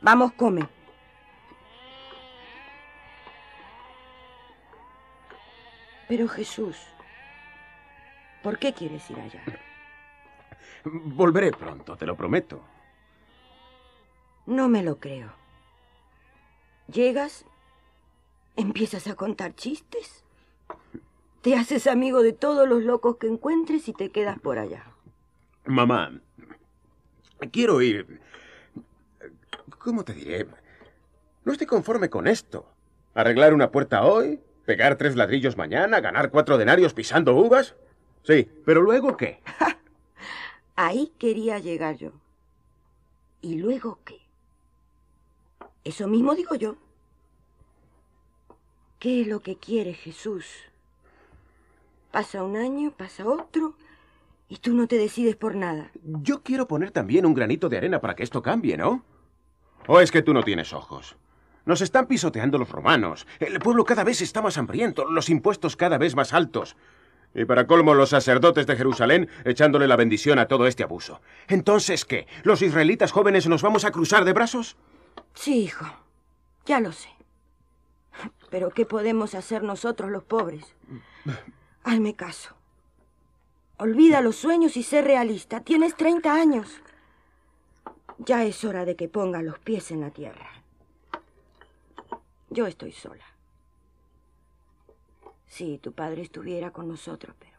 Vamos, 0.00 0.32
come. 0.32 0.68
Pero 6.06 6.28
Jesús, 6.28 6.76
¿por 8.42 8.58
qué 8.58 8.72
quieres 8.72 9.10
ir 9.10 9.18
allá? 9.18 9.42
Volveré 10.84 11.50
pronto, 11.50 11.96
te 11.96 12.06
lo 12.06 12.16
prometo. 12.16 12.62
No 14.46 14.68
me 14.68 14.82
lo 14.82 14.98
creo. 14.98 15.32
Llegas, 16.92 17.44
empiezas 18.56 19.06
a 19.08 19.14
contar 19.14 19.54
chistes, 19.54 20.24
te 21.42 21.54
haces 21.54 21.86
amigo 21.86 22.22
de 22.22 22.32
todos 22.32 22.66
los 22.66 22.82
locos 22.82 23.18
que 23.18 23.26
encuentres 23.26 23.88
y 23.88 23.92
te 23.92 24.10
quedas 24.10 24.38
por 24.38 24.58
allá. 24.58 24.84
Mamá, 25.66 26.20
quiero 27.52 27.82
ir... 27.82 28.20
¿Cómo 29.78 30.04
te 30.04 30.14
diré? 30.14 30.46
No 31.44 31.52
estoy 31.52 31.66
conforme 31.66 32.10
con 32.10 32.26
esto. 32.26 32.66
Arreglar 33.14 33.54
una 33.54 33.70
puerta 33.70 34.04
hoy, 34.04 34.40
pegar 34.64 34.96
tres 34.96 35.14
ladrillos 35.14 35.56
mañana, 35.56 36.00
ganar 36.00 36.30
cuatro 36.30 36.58
denarios 36.58 36.94
pisando 36.94 37.34
uvas. 37.36 37.76
Sí, 38.22 38.50
pero 38.64 38.80
luego 38.82 39.16
qué? 39.16 39.40
Ahí 40.76 41.12
quería 41.18 41.58
llegar 41.58 41.96
yo. 41.96 42.12
¿Y 43.40 43.56
luego 43.56 43.98
qué? 44.04 44.27
Eso 45.84 46.06
mismo 46.08 46.34
digo 46.34 46.54
yo. 46.54 46.76
¿Qué 48.98 49.22
es 49.22 49.26
lo 49.26 49.40
que 49.40 49.56
quiere 49.56 49.94
Jesús? 49.94 50.46
Pasa 52.10 52.42
un 52.42 52.56
año, 52.56 52.92
pasa 52.96 53.26
otro, 53.26 53.74
y 54.48 54.56
tú 54.56 54.74
no 54.74 54.88
te 54.88 54.96
decides 54.96 55.36
por 55.36 55.54
nada. 55.54 55.90
Yo 56.02 56.42
quiero 56.42 56.66
poner 56.66 56.90
también 56.90 57.26
un 57.26 57.34
granito 57.34 57.68
de 57.68 57.76
arena 57.76 58.00
para 58.00 58.16
que 58.16 58.24
esto 58.24 58.42
cambie, 58.42 58.76
¿no? 58.76 59.04
¿O 59.86 60.00
es 60.00 60.10
que 60.10 60.22
tú 60.22 60.34
no 60.34 60.42
tienes 60.42 60.72
ojos? 60.72 61.16
Nos 61.64 61.80
están 61.82 62.06
pisoteando 62.06 62.58
los 62.58 62.70
romanos. 62.70 63.26
El 63.40 63.58
pueblo 63.60 63.84
cada 63.84 64.02
vez 64.02 64.20
está 64.22 64.40
más 64.42 64.56
hambriento, 64.58 65.04
los 65.04 65.28
impuestos 65.28 65.76
cada 65.76 65.98
vez 65.98 66.16
más 66.16 66.32
altos. 66.32 66.76
Y 67.34 67.44
para 67.44 67.66
colmo 67.66 67.94
los 67.94 68.08
sacerdotes 68.08 68.66
de 68.66 68.76
Jerusalén 68.76 69.28
echándole 69.44 69.86
la 69.86 69.96
bendición 69.96 70.38
a 70.38 70.46
todo 70.46 70.66
este 70.66 70.82
abuso. 70.82 71.20
Entonces, 71.46 72.04
¿qué? 72.06 72.26
¿Los 72.42 72.62
israelitas 72.62 73.12
jóvenes 73.12 73.46
nos 73.48 73.62
vamos 73.62 73.84
a 73.84 73.90
cruzar 73.90 74.24
de 74.24 74.32
brazos? 74.32 74.76
Sí, 75.34 75.62
hijo, 75.62 75.86
ya 76.66 76.80
lo 76.80 76.92
sé. 76.92 77.10
Pero 78.50 78.70
¿qué 78.70 78.86
podemos 78.86 79.34
hacer 79.34 79.62
nosotros 79.62 80.10
los 80.10 80.24
pobres? 80.24 80.74
Hazme 81.84 82.14
caso. 82.14 82.54
Olvida 83.76 84.20
los 84.20 84.36
sueños 84.36 84.76
y 84.76 84.82
sé 84.82 85.02
realista. 85.02 85.60
Tienes 85.60 85.96
30 85.96 86.32
años. 86.34 86.80
Ya 88.18 88.44
es 88.44 88.64
hora 88.64 88.84
de 88.84 88.96
que 88.96 89.08
ponga 89.08 89.42
los 89.42 89.58
pies 89.60 89.90
en 89.92 90.00
la 90.00 90.10
tierra. 90.10 90.50
Yo 92.50 92.66
estoy 92.66 92.92
sola. 92.92 93.24
Sí, 95.46 95.78
tu 95.82 95.92
padre 95.92 96.22
estuviera 96.22 96.72
con 96.72 96.88
nosotros, 96.88 97.34
pero... 97.38 97.56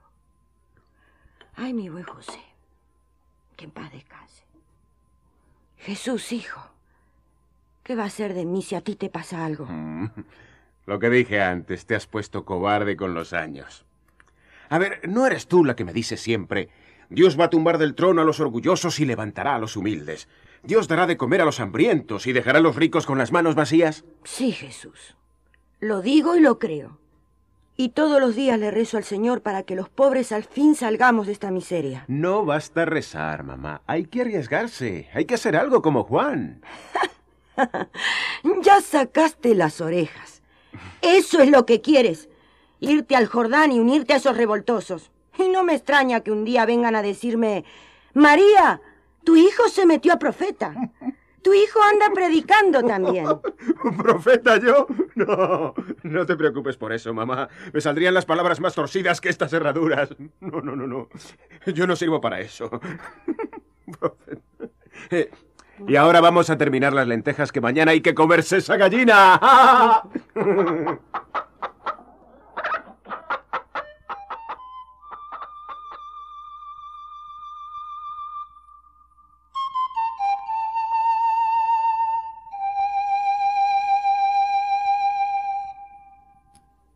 Ay, 1.55 1.73
mi 1.73 1.89
buen 1.89 2.03
José. 2.03 2.41
Que 3.55 3.65
en 3.65 3.71
paz 3.71 3.91
descanse. 3.91 4.43
Jesús, 5.77 6.31
hijo. 6.31 6.61
¿Qué 7.89 7.95
va 7.95 8.03
a 8.03 8.09
ser 8.11 8.35
de 8.35 8.45
mí 8.45 8.61
si 8.61 8.75
a 8.75 8.81
ti 8.81 8.95
te 8.95 9.09
pasa 9.09 9.43
algo? 9.43 9.65
Mm, 9.67 10.09
Lo 10.85 10.99
que 10.99 11.09
dije 11.09 11.41
antes, 11.41 11.87
te 11.87 11.95
has 11.95 12.05
puesto 12.05 12.45
cobarde 12.45 12.95
con 12.95 13.15
los 13.15 13.33
años. 13.33 13.83
A 14.69 14.77
ver, 14.77 15.01
¿no 15.09 15.25
eres 15.25 15.47
tú 15.47 15.65
la 15.65 15.75
que 15.75 15.85
me 15.85 15.91
dice 15.91 16.15
siempre, 16.15 16.69
Dios 17.09 17.39
va 17.39 17.45
a 17.45 17.49
tumbar 17.49 17.79
del 17.79 17.95
trono 17.95 18.21
a 18.21 18.25
los 18.25 18.39
orgullosos 18.39 18.99
y 18.99 19.07
levantará 19.07 19.55
a 19.55 19.57
los 19.57 19.75
humildes? 19.75 20.27
Dios 20.61 20.87
dará 20.87 21.07
de 21.07 21.17
comer 21.17 21.41
a 21.41 21.45
los 21.45 21.59
hambrientos 21.59 22.27
y 22.27 22.31
dejará 22.31 22.59
a 22.59 22.61
los 22.61 22.75
ricos 22.75 23.07
con 23.07 23.17
las 23.17 23.31
manos 23.31 23.55
vacías. 23.55 24.05
Sí, 24.23 24.51
Jesús. 24.51 25.15
Lo 25.79 26.03
digo 26.03 26.35
y 26.35 26.41
lo 26.41 26.59
creo. 26.59 26.99
Y 27.75 27.89
todos 27.89 28.21
los 28.21 28.35
días 28.35 28.59
le 28.59 28.69
rezo 28.69 28.97
al 28.97 29.03
Señor 29.03 29.41
para 29.41 29.63
que 29.63 29.73
los 29.73 29.89
pobres 29.89 30.31
al 30.31 30.43
fin 30.43 30.75
salgamos 30.75 31.25
de 31.25 31.33
esta 31.33 31.49
miseria. 31.49 32.05
No 32.07 32.45
basta 32.45 32.85
rezar, 32.85 33.43
mamá. 33.43 33.81
Hay 33.87 34.05
que 34.05 34.21
arriesgarse. 34.21 35.09
Hay 35.11 35.25
que 35.25 35.33
hacer 35.33 35.55
algo 35.55 35.81
como 35.81 36.03
Juan. 36.03 36.61
Ya 38.63 38.81
sacaste 38.81 39.55
las 39.55 39.81
orejas. 39.81 40.41
Eso 41.01 41.41
es 41.41 41.49
lo 41.49 41.65
que 41.65 41.81
quieres. 41.81 42.29
Irte 42.79 43.15
al 43.15 43.27
Jordán 43.27 43.71
y 43.71 43.79
unirte 43.79 44.13
a 44.13 44.17
esos 44.17 44.37
revoltosos. 44.37 45.11
Y 45.37 45.49
no 45.49 45.63
me 45.63 45.75
extraña 45.75 46.21
que 46.21 46.31
un 46.31 46.45
día 46.45 46.65
vengan 46.65 46.95
a 46.95 47.01
decirme, 47.01 47.65
María, 48.13 48.81
tu 49.23 49.35
hijo 49.35 49.67
se 49.69 49.85
metió 49.85 50.13
a 50.13 50.19
profeta. 50.19 50.73
Tu 51.41 51.53
hijo 51.53 51.79
anda 51.81 52.11
predicando 52.13 52.83
también. 52.83 53.25
¿Profeta 53.97 54.59
yo? 54.59 54.87
No, 55.15 55.73
no 56.03 56.25
te 56.25 56.35
preocupes 56.35 56.75
por 56.75 56.91
eso, 56.91 57.13
mamá. 57.13 57.47
Me 57.71 57.79
saldrían 57.79 58.13
las 58.13 58.25
palabras 58.25 58.59
más 58.59 58.75
torcidas 58.75 59.21
que 59.21 59.29
estas 59.29 59.53
herraduras. 59.53 60.09
No, 60.41 60.61
no, 60.61 60.75
no, 60.75 60.85
no. 60.87 61.09
Yo 61.73 61.87
no 61.87 61.95
sirvo 61.95 62.21
para 62.21 62.39
eso. 62.39 62.69
Eh, 65.09 65.31
y 65.87 65.95
ahora 65.95 66.21
vamos 66.21 66.49
a 66.49 66.57
terminar 66.57 66.93
las 66.93 67.07
lentejas 67.07 67.51
que 67.51 67.61
mañana 67.61 67.91
hay 67.91 68.01
que 68.01 68.13
comerse 68.13 68.57
esa 68.57 68.77
gallina. 68.77 69.39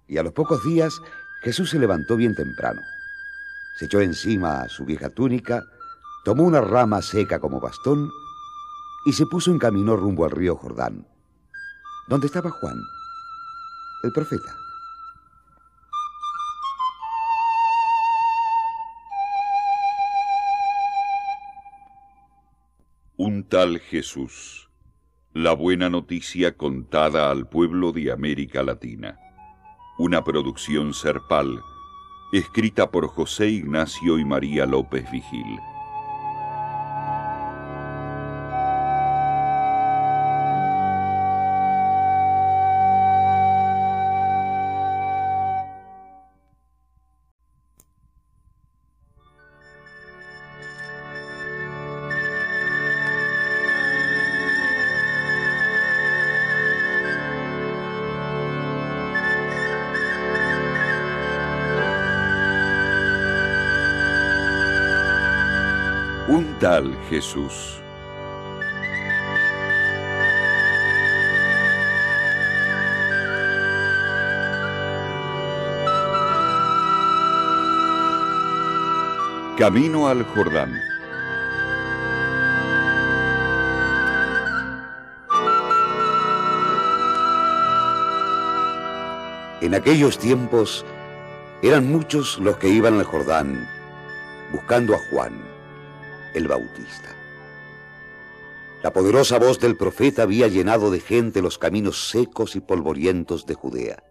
Y 0.08 0.18
a 0.18 0.24
los 0.24 0.34
pocos 0.34 0.64
días 0.64 0.94
Jesús 1.42 1.72
se 1.72 1.80
levantó 1.80 2.16
bien 2.16 2.36
temprano. 2.36 2.82
Se 3.80 3.86
echó 3.86 4.00
encima 4.00 4.70
su 4.70 4.86
vieja 4.86 5.10
túnica, 5.10 5.64
tomó 6.24 6.44
una 6.44 6.62
rama 6.62 7.02
seca 7.02 7.40
como 7.40 7.60
bastón 7.60 8.10
y 9.06 9.14
se 9.14 9.26
puso 9.26 9.52
en 9.52 9.60
camino 9.60 9.96
rumbo 9.96 10.26
al 10.26 10.32
río 10.32 10.56
Jordán, 10.56 11.06
donde 12.08 12.28
estaba 12.28 12.52
Juan, 12.52 12.78
el 14.04 14.12
profeta. 14.12 14.56
Un 23.18 23.44
tal 23.44 23.80
Jesús. 23.80 24.70
La 25.34 25.54
buena 25.54 25.90
noticia 25.90 26.58
contada 26.58 27.32
al 27.32 27.48
pueblo 27.48 27.92
de 27.92 28.12
América 28.12 28.64
Latina. 28.64 29.20
Una 29.98 30.24
producción 30.24 30.94
serpal, 30.94 31.62
escrita 32.34 32.92
por 32.92 33.08
José 33.08 33.48
Ignacio 33.50 34.20
y 34.20 34.26
María 34.26 34.66
López 34.66 35.10
Vigil. 35.12 35.60
Jesús. 67.10 67.82
Camino 79.58 80.08
al 80.08 80.24
Jordán. 80.24 80.74
En 89.60 89.76
aquellos 89.76 90.18
tiempos 90.18 90.86
eran 91.62 91.92
muchos 91.92 92.40
los 92.40 92.56
que 92.56 92.70
iban 92.70 93.00
al 93.00 93.04
Jordán 93.04 93.68
buscando 94.54 94.96
a 94.96 95.00
Juan, 95.10 95.53
el 96.34 96.48
Bautista. 96.48 97.10
La 98.82 98.92
poderosa 98.92 99.40
voz 99.40 99.60
del 99.60 99.78
profeta 99.78 100.24
había 100.24 100.48
llenado 100.48 100.92
de 100.92 101.00
gente 101.00 101.42
los 101.42 101.58
caminos 101.58 102.10
secos 102.10 102.56
y 102.56 102.60
polvorientos 102.60 103.46
de 103.46 103.54
Judea. 103.54 104.04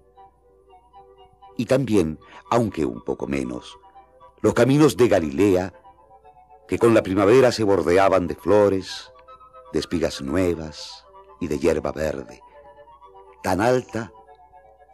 Y 1.58 1.66
también, 1.66 2.18
aunque 2.50 2.86
un 2.86 3.04
poco 3.04 3.26
menos, 3.26 3.78
los 4.40 4.54
caminos 4.54 4.96
de 4.96 5.08
Galilea 5.08 5.74
que 6.66 6.78
con 6.78 6.94
la 6.94 7.02
primavera 7.02 7.52
se 7.52 7.64
bordeaban 7.64 8.26
de 8.26 8.34
flores, 8.34 9.12
de 9.74 9.78
espigas 9.78 10.22
nuevas 10.22 11.04
y 11.40 11.48
de 11.48 11.58
hierba 11.58 11.92
verde, 11.92 12.40
tan 13.42 13.60
alta 13.60 14.10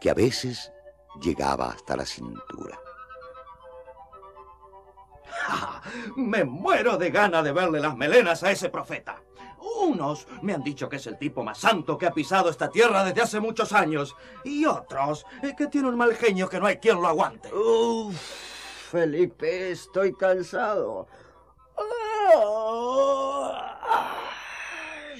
que 0.00 0.10
a 0.10 0.14
veces 0.14 0.72
llegaba 1.20 1.70
hasta 1.70 1.96
la 1.96 2.04
cintura. 2.04 2.80
Me 6.16 6.44
muero 6.44 6.96
de 6.96 7.10
gana 7.10 7.42
de 7.42 7.52
verle 7.52 7.80
las 7.80 7.96
melenas 7.96 8.42
a 8.42 8.50
ese 8.50 8.68
profeta. 8.68 9.22
Unos 9.80 10.26
me 10.42 10.54
han 10.54 10.62
dicho 10.62 10.88
que 10.88 10.96
es 10.96 11.06
el 11.06 11.18
tipo 11.18 11.42
más 11.42 11.58
santo 11.58 11.98
que 11.98 12.06
ha 12.06 12.12
pisado 12.12 12.48
esta 12.48 12.70
tierra 12.70 13.04
desde 13.04 13.22
hace 13.22 13.40
muchos 13.40 13.72
años. 13.72 14.16
Y 14.44 14.64
otros 14.64 15.26
eh, 15.42 15.54
que 15.56 15.66
tiene 15.66 15.88
un 15.88 15.96
mal 15.96 16.14
genio 16.14 16.48
que 16.48 16.60
no 16.60 16.66
hay 16.66 16.76
quien 16.76 17.00
lo 17.00 17.08
aguante. 17.08 17.52
Uf, 17.52 18.16
Felipe, 18.90 19.70
estoy 19.70 20.14
cansado. 20.14 21.06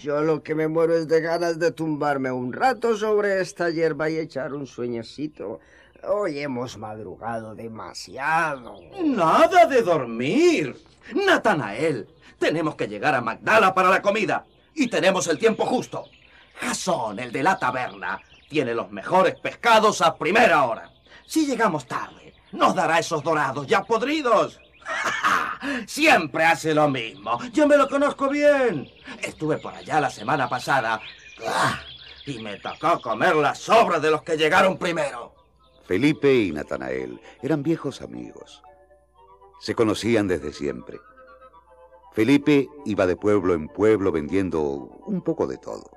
Yo 0.00 0.22
lo 0.22 0.42
que 0.42 0.54
me 0.54 0.68
muero 0.68 0.96
es 0.96 1.08
de 1.08 1.20
ganas 1.20 1.58
de 1.58 1.72
tumbarme 1.72 2.30
un 2.30 2.52
rato 2.52 2.96
sobre 2.96 3.40
esta 3.40 3.70
hierba 3.70 4.08
y 4.08 4.18
echar 4.18 4.54
un 4.54 4.66
sueñecito. 4.66 5.60
Hoy 6.04 6.38
hemos 6.38 6.78
madrugado 6.78 7.56
demasiado. 7.56 8.80
Nada 9.02 9.66
de 9.66 9.82
dormir. 9.82 10.80
Natanael, 11.12 12.08
tenemos 12.38 12.76
que 12.76 12.86
llegar 12.86 13.14
a 13.16 13.20
Magdala 13.20 13.74
para 13.74 13.90
la 13.90 14.00
comida. 14.00 14.46
Y 14.74 14.86
tenemos 14.86 15.26
el 15.26 15.38
tiempo 15.38 15.66
justo. 15.66 16.04
Jasón, 16.60 17.18
el 17.18 17.32
de 17.32 17.42
la 17.42 17.58
taberna, 17.58 18.20
tiene 18.48 18.74
los 18.74 18.92
mejores 18.92 19.34
pescados 19.40 20.00
a 20.00 20.16
primera 20.16 20.64
hora. 20.64 20.90
Si 21.26 21.46
llegamos 21.46 21.86
tarde, 21.86 22.32
nos 22.52 22.76
dará 22.76 23.00
esos 23.00 23.22
dorados 23.24 23.66
ya 23.66 23.82
podridos. 23.82 24.60
Siempre 25.86 26.44
hace 26.44 26.74
lo 26.74 26.88
mismo. 26.88 27.40
Yo 27.52 27.66
me 27.66 27.76
lo 27.76 27.88
conozco 27.88 28.28
bien. 28.28 28.88
Estuve 29.20 29.58
por 29.58 29.74
allá 29.74 30.00
la 30.00 30.10
semana 30.10 30.48
pasada. 30.48 31.00
¡Ah! 31.46 31.80
Y 32.24 32.38
me 32.38 32.56
tocó 32.58 33.00
comer 33.00 33.34
las 33.34 33.58
sobras 33.58 34.00
de 34.00 34.10
los 34.12 34.22
que 34.22 34.36
llegaron 34.36 34.78
primero. 34.78 35.37
Felipe 35.88 36.34
y 36.34 36.52
Natanael 36.52 37.18
eran 37.40 37.62
viejos 37.62 38.02
amigos. 38.02 38.62
Se 39.58 39.74
conocían 39.74 40.28
desde 40.28 40.52
siempre. 40.52 41.00
Felipe 42.12 42.68
iba 42.84 43.06
de 43.06 43.16
pueblo 43.16 43.54
en 43.54 43.68
pueblo 43.68 44.12
vendiendo 44.12 44.62
un 44.62 45.22
poco 45.22 45.46
de 45.46 45.56
todo. 45.56 45.90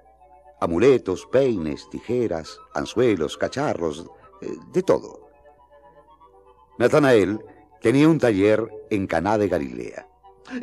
Amuletos, 0.61 1.27
peines, 1.29 1.89
tijeras, 1.89 2.57
anzuelos, 2.73 3.37
cacharros, 3.37 4.05
eh, 4.41 4.55
de 4.71 4.81
todo. 4.81 5.27
Natanael 6.77 7.43
tenía 7.81 8.07
un 8.07 8.17
taller 8.17 8.65
en 8.89 9.07
Caná 9.07 9.37
de 9.37 9.49
Galilea. 9.49 10.07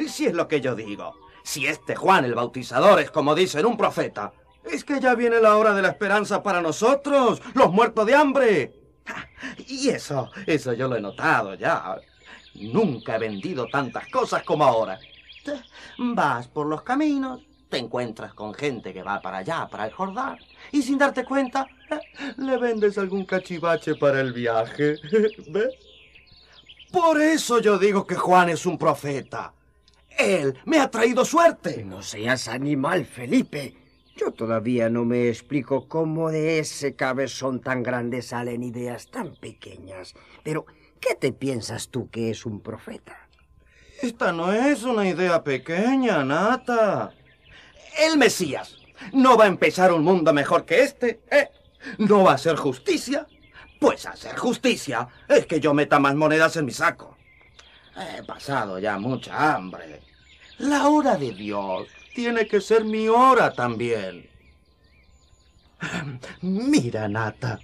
Si 0.08 0.24
es 0.24 0.32
lo 0.32 0.48
que 0.48 0.62
yo 0.62 0.74
digo. 0.74 1.12
Si 1.44 1.66
este 1.66 1.96
Juan 1.96 2.24
el 2.24 2.34
Bautizador 2.34 3.00
es 3.00 3.10
como 3.10 3.34
dicen 3.34 3.66
un 3.66 3.76
profeta, 3.76 4.32
es 4.64 4.84
que 4.84 5.00
ya 5.00 5.14
viene 5.14 5.40
la 5.40 5.56
hora 5.56 5.74
de 5.74 5.82
la 5.82 5.88
esperanza 5.88 6.42
para 6.42 6.62
nosotros, 6.62 7.42
los 7.54 7.70
muertos 7.70 8.06
de 8.06 8.14
hambre. 8.14 8.77
Y 9.68 9.88
eso, 9.90 10.30
eso 10.46 10.72
yo 10.72 10.88
lo 10.88 10.96
he 10.96 11.00
notado 11.00 11.54
ya. 11.54 11.96
Nunca 12.54 13.16
he 13.16 13.18
vendido 13.18 13.66
tantas 13.68 14.08
cosas 14.08 14.42
como 14.42 14.64
ahora. 14.64 14.98
Vas 15.98 16.48
por 16.48 16.66
los 16.66 16.82
caminos, 16.82 17.40
te 17.68 17.78
encuentras 17.78 18.34
con 18.34 18.54
gente 18.54 18.92
que 18.92 19.02
va 19.02 19.20
para 19.20 19.38
allá, 19.38 19.68
para 19.70 19.86
el 19.86 19.92
Jordán, 19.92 20.38
y 20.72 20.82
sin 20.82 20.98
darte 20.98 21.24
cuenta, 21.24 21.66
le 22.36 22.56
vendes 22.58 22.98
algún 22.98 23.24
cachivache 23.24 23.94
para 23.94 24.20
el 24.20 24.32
viaje. 24.32 24.96
¿Ves? 25.48 25.74
Por 26.90 27.20
eso 27.20 27.60
yo 27.60 27.78
digo 27.78 28.06
que 28.06 28.14
Juan 28.14 28.48
es 28.48 28.64
un 28.64 28.78
profeta. 28.78 29.52
Él 30.18 30.58
me 30.64 30.80
ha 30.80 30.90
traído 30.90 31.24
suerte. 31.24 31.84
No 31.84 32.02
seas 32.02 32.48
animal, 32.48 33.04
Felipe. 33.04 33.76
Yo 34.18 34.32
todavía 34.32 34.90
no 34.90 35.04
me 35.04 35.28
explico 35.28 35.86
cómo 35.86 36.32
de 36.32 36.58
ese 36.58 36.96
cabezón 36.96 37.60
tan 37.60 37.84
grande 37.84 38.20
salen 38.20 38.64
ideas 38.64 39.12
tan 39.12 39.36
pequeñas. 39.36 40.14
Pero, 40.42 40.66
¿qué 41.00 41.14
te 41.14 41.32
piensas 41.32 41.88
tú 41.88 42.10
que 42.10 42.30
es 42.30 42.44
un 42.44 42.60
profeta? 42.60 43.28
Esta 44.02 44.32
no 44.32 44.52
es 44.52 44.82
una 44.82 45.08
idea 45.08 45.44
pequeña, 45.44 46.24
Nata. 46.24 47.14
El 47.96 48.18
Mesías 48.18 48.76
no 49.12 49.36
va 49.36 49.44
a 49.44 49.48
empezar 49.48 49.92
un 49.92 50.02
mundo 50.02 50.32
mejor 50.32 50.64
que 50.64 50.82
este, 50.82 51.20
¿eh? 51.30 51.50
¿No 51.98 52.24
va 52.24 52.32
a 52.32 52.34
hacer 52.34 52.56
justicia? 52.56 53.28
Pues 53.78 54.04
hacer 54.04 54.36
justicia 54.36 55.06
es 55.28 55.46
que 55.46 55.60
yo 55.60 55.74
meta 55.74 56.00
más 56.00 56.16
monedas 56.16 56.56
en 56.56 56.64
mi 56.64 56.72
saco. 56.72 57.16
He 57.96 58.24
pasado 58.24 58.80
ya 58.80 58.98
mucha 58.98 59.54
hambre. 59.54 60.00
La 60.58 60.88
hora 60.88 61.16
de 61.16 61.30
Dios 61.32 61.86
tiene 62.18 62.48
que 62.48 62.60
ser 62.60 62.84
mi 62.84 63.06
hora 63.06 63.52
también. 63.52 64.28
Mira, 66.42 67.06
Nata, 67.06 67.60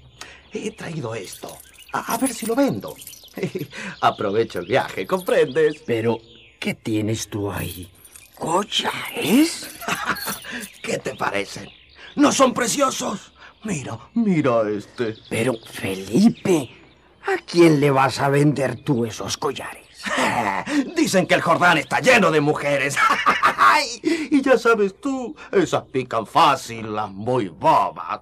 he 0.53 0.71
traído 0.71 1.13
esto. 1.13 1.59
A, 1.93 2.15
a 2.15 2.19
ver 2.19 2.33
si 2.33 2.47
lo 2.47 2.55
vendo. 2.55 2.95
Aprovecho 4.01 4.61
el 4.61 4.67
viaje, 4.67 5.09
¿comprendes? 5.09 5.83
Pero, 5.85 6.21
¿qué 6.61 6.75
tienes 6.75 7.29
tú 7.29 7.51
ahí? 7.51 7.91
¿Collares? 8.37 9.71
¿Qué 10.83 10.99
te 10.99 11.17
parecen? 11.17 11.69
¿No 12.15 12.31
son 12.31 12.55
preciosos? 12.55 13.33
Mira, 13.65 13.99
mira 14.15 14.71
este. 14.71 15.17
Pero, 15.29 15.55
Felipe, 15.69 16.71
¿a 17.27 17.43
quién 17.45 17.81
le 17.81 17.91
vas 17.91 18.21
a 18.21 18.29
vender 18.29 18.85
tú 18.85 19.05
esos 19.05 19.37
collares? 19.37 19.84
Dicen 20.97 21.27
que 21.27 21.35
el 21.35 21.43
Jordán 21.43 21.79
está 21.79 22.01
lleno 22.01 22.31
de 22.31 22.41
mujeres. 22.41 22.97
Y 24.31 24.41
ya 24.41 24.57
sabes 24.57 25.01
tú, 25.01 25.35
esas 25.51 25.83
pican 25.85 26.27
fácil, 26.27 26.95
las 26.95 27.11
muy 27.11 27.49
bobas. 27.49 28.21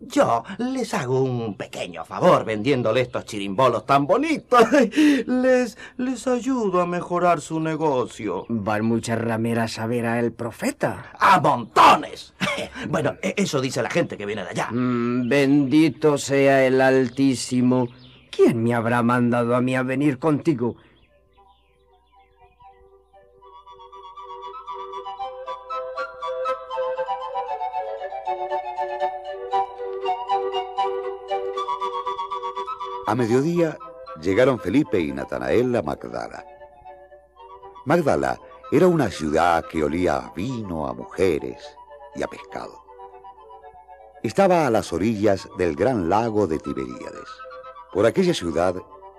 Yo 0.00 0.42
les 0.58 0.92
hago 0.94 1.20
un 1.20 1.56
pequeño 1.56 2.04
favor 2.04 2.44
vendiéndole 2.44 3.02
estos 3.02 3.24
chirimbolos 3.24 3.86
tan 3.86 4.06
bonitos. 4.06 4.64
Les, 5.26 5.76
les 5.96 6.26
ayudo 6.26 6.80
a 6.80 6.86
mejorar 6.86 7.40
su 7.40 7.60
negocio. 7.60 8.46
Van 8.48 8.84
muchas 8.84 9.20
rameras 9.20 9.78
a 9.78 9.86
ver 9.86 10.06
a 10.06 10.18
el 10.20 10.32
profeta. 10.32 11.12
¡A 11.18 11.40
montones! 11.40 12.34
Bueno, 12.88 13.14
e- 13.22 13.34
eso 13.36 13.60
dice 13.60 13.82
la 13.82 13.90
gente 13.90 14.16
que 14.16 14.26
viene 14.26 14.42
de 14.44 14.50
allá. 14.50 14.68
Mm, 14.70 15.28
bendito 15.28 16.18
sea 16.18 16.64
el 16.64 16.80
Altísimo. 16.80 17.88
¿Quién 18.36 18.62
me 18.62 18.74
habrá 18.74 19.02
mandado 19.02 19.56
a 19.56 19.62
mí 19.62 19.74
a 19.74 19.82
venir 19.82 20.18
contigo? 20.18 20.76
A 33.06 33.14
mediodía 33.14 33.78
llegaron 34.20 34.58
Felipe 34.58 35.00
y 35.00 35.12
Natanael 35.12 35.74
a 35.74 35.80
Magdala. 35.80 36.44
Magdala 37.86 38.38
era 38.70 38.86
una 38.86 39.10
ciudad 39.10 39.64
que 39.64 39.82
olía 39.82 40.18
a 40.18 40.32
vino, 40.34 40.86
a 40.86 40.92
mujeres 40.92 41.64
y 42.14 42.22
a 42.22 42.26
pescado. 42.26 42.84
Estaba 44.22 44.66
a 44.66 44.70
las 44.70 44.92
orillas 44.92 45.48
del 45.56 45.74
gran 45.74 46.10
lago 46.10 46.46
de 46.46 46.58
Tiberíades. 46.58 47.45
Por 47.96 48.04
aquella 48.04 48.34
ciudad 48.34 48.74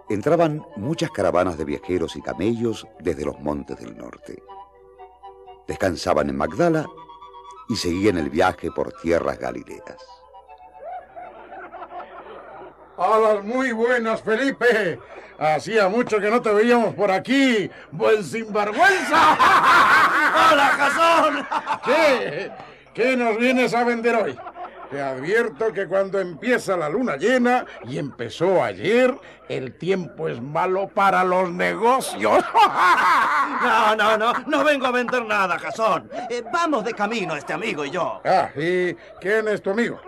entraban 0.07 0.63
muchas 0.75 1.09
caravanas 1.09 1.57
de 1.57 1.65
viajeros 1.65 2.15
y 2.15 2.21
camellos 2.21 2.87
desde 2.99 3.25
los 3.25 3.39
montes 3.39 3.79
del 3.79 3.97
norte. 3.97 4.43
Descansaban 5.67 6.29
en 6.29 6.37
Magdala 6.37 6.85
y 7.69 7.75
seguían 7.75 8.19
el 8.19 8.29
viaje 8.29 8.69
por 8.69 8.93
tierras 9.01 9.39
galileas. 9.39 9.97
A 12.99 13.17
las 13.17 13.43
muy 13.43 13.71
buenas, 13.71 14.21
Felipe. 14.21 14.99
Hacía 15.39 15.89
mucho 15.89 16.19
que 16.19 16.29
no 16.29 16.39
te 16.39 16.53
veíamos 16.53 16.93
por 16.93 17.09
aquí. 17.09 17.71
Buen 17.89 18.23
sinvergüenza. 18.23 19.37
¡Hola, 20.51 20.67
Jasón! 20.77 21.47
¿Qué? 21.83 22.51
¿Qué 22.93 23.17
nos 23.17 23.39
vienes 23.39 23.73
a 23.73 23.83
vender 23.83 24.15
hoy? 24.17 24.37
Te 24.89 25.02
advierto 25.02 25.73
que 25.73 25.86
cuando 25.86 26.19
empieza 26.19 26.78
la 26.78 26.88
luna 26.88 27.17
llena, 27.17 27.65
y 27.86 27.97
empezó 27.97 28.63
ayer, 28.63 29.13
el 29.50 29.78
tiempo 29.78 30.30
es 30.30 30.41
malo 30.41 30.88
para 30.88 31.23
los 31.23 31.52
negocios. 31.52 32.43
No, 33.60 33.95
no, 33.95 34.17
no, 34.17 34.34
no 34.45 34.63
vengo 34.63 34.86
a 34.86 34.91
vender 34.91 35.26
nada, 35.26 35.58
Jasón. 35.58 36.10
Eh, 36.30 36.43
vamos 36.54 36.84
de 36.84 36.93
camino 36.93 37.36
este 37.36 37.54
amigo 37.54 37.84
y 37.86 37.89
yo. 37.89 38.21
Ah, 38.23 38.50
¿y 38.56 38.93
quién 39.19 39.47
es 39.47 39.62
tu 39.63 39.71
amigo? 39.71 40.00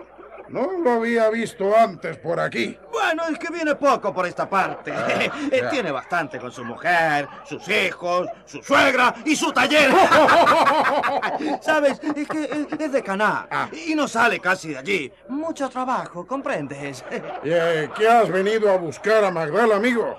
No 0.50 0.68
lo 0.82 0.92
había 0.94 1.30
visto 1.30 1.74
antes 1.76 2.16
por 2.18 2.40
aquí. 2.40 2.76
Bueno, 2.90 3.22
es 3.30 3.38
que 3.38 3.52
viene 3.52 3.74
poco 3.76 4.12
por 4.12 4.26
esta 4.26 4.48
parte. 4.48 4.92
Eh, 5.52 5.62
Tiene 5.70 5.90
bastante 5.92 6.38
con 6.38 6.50
su 6.52 6.64
mujer, 6.64 7.28
sus 7.44 7.66
hijos, 7.68 8.26
su 8.44 8.62
suegra 8.62 9.14
y 9.24 9.34
su 9.36 9.52
taller. 9.52 9.90
¿Sabes? 11.60 12.00
Es 12.16 12.28
que 12.28 12.44
es- 12.44 12.80
es 12.80 12.92
de 12.92 13.02
Caná 13.02 13.48
y 13.72 13.94
no 13.94 14.06
sale 14.08 14.38
casi 14.40 14.68
de 14.70 14.78
allí. 14.78 15.12
Mucho 15.28 15.68
trabajo, 15.68 16.26
¿comprendes? 16.26 17.04
¿Y, 17.44 17.50
eh, 17.50 17.90
¿Qué 17.96 18.08
has 18.08 18.28
venido 18.28 18.70
a 18.72 18.76
buscar 18.76 19.24
a 19.24 19.30
Magdala, 19.30 19.76
amigo? 19.76 20.18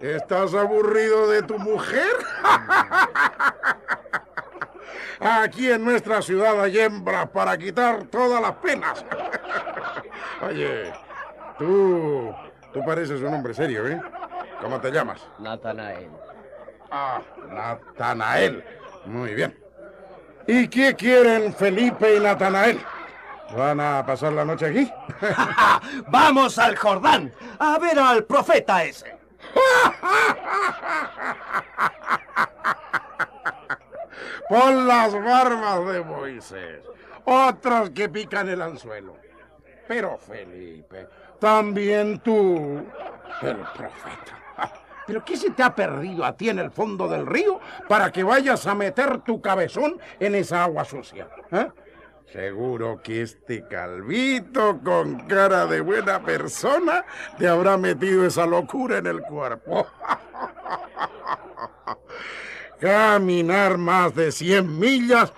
¿Estás 0.00 0.54
aburrido 0.54 1.28
de 1.28 1.42
tu 1.42 1.58
mujer? 1.58 2.06
Aquí 5.20 5.70
en 5.70 5.84
nuestra 5.84 6.22
ciudad 6.22 6.60
hay 6.62 6.78
hembras 6.78 7.28
para 7.30 7.56
quitar 7.58 8.04
todas 8.04 8.40
las 8.40 8.52
penas. 8.52 9.04
Oye, 10.42 10.92
tú, 11.58 12.32
tú 12.72 12.84
pareces 12.84 13.20
un 13.20 13.34
hombre 13.34 13.52
serio, 13.54 13.86
¿eh? 13.88 14.00
¿Cómo 14.60 14.80
te 14.80 14.90
llamas? 14.90 15.26
Natanael. 15.38 16.08
Ah, 16.90 17.20
Natanael. 17.50 18.64
Muy 19.06 19.34
bien. 19.34 19.58
¿Y 20.46 20.68
qué 20.68 20.94
quieren 20.94 21.52
Felipe 21.52 22.16
y 22.16 22.20
Natanael? 22.20 22.80
¿Van 23.56 23.80
a 23.80 24.04
pasar 24.04 24.32
la 24.32 24.44
noche 24.44 24.66
aquí? 24.66 24.92
Vamos 26.08 26.58
al 26.58 26.76
Jordán 26.76 27.32
a 27.58 27.78
ver 27.78 27.98
al 27.98 28.24
profeta 28.24 28.84
ese. 28.84 29.16
Pon 34.48 34.86
las 34.86 35.12
barbas 35.12 35.92
de 35.92 36.02
Moisés. 36.02 36.82
Otros 37.24 37.90
que 37.90 38.08
pican 38.08 38.48
el 38.48 38.62
anzuelo. 38.62 39.16
Pero 39.86 40.18
Felipe, 40.18 41.08
también 41.38 42.20
tú, 42.20 42.84
el 43.42 43.56
profeta. 43.56 44.38
¿Pero 45.06 45.24
qué 45.24 45.36
se 45.36 45.50
te 45.50 45.62
ha 45.62 45.74
perdido 45.74 46.24
a 46.24 46.36
ti 46.36 46.50
en 46.50 46.58
el 46.58 46.70
fondo 46.70 47.08
del 47.08 47.26
río 47.26 47.60
para 47.88 48.10
que 48.10 48.22
vayas 48.22 48.66
a 48.66 48.74
meter 48.74 49.20
tu 49.22 49.40
cabezón 49.40 49.98
en 50.20 50.34
esa 50.34 50.64
agua 50.64 50.84
sucia? 50.84 51.28
¿eh? 51.50 51.68
Seguro 52.32 53.00
que 53.02 53.22
este 53.22 53.66
calvito 53.66 54.80
con 54.84 55.20
cara 55.20 55.66
de 55.66 55.80
buena 55.80 56.22
persona 56.22 57.04
te 57.38 57.48
habrá 57.48 57.78
metido 57.78 58.26
esa 58.26 58.46
locura 58.46 58.98
en 58.98 59.06
el 59.06 59.22
cuerpo. 59.22 59.86
Caminar 62.80 63.78
más 63.78 64.14
de 64.14 64.30
100 64.30 64.78
millas 64.78 65.32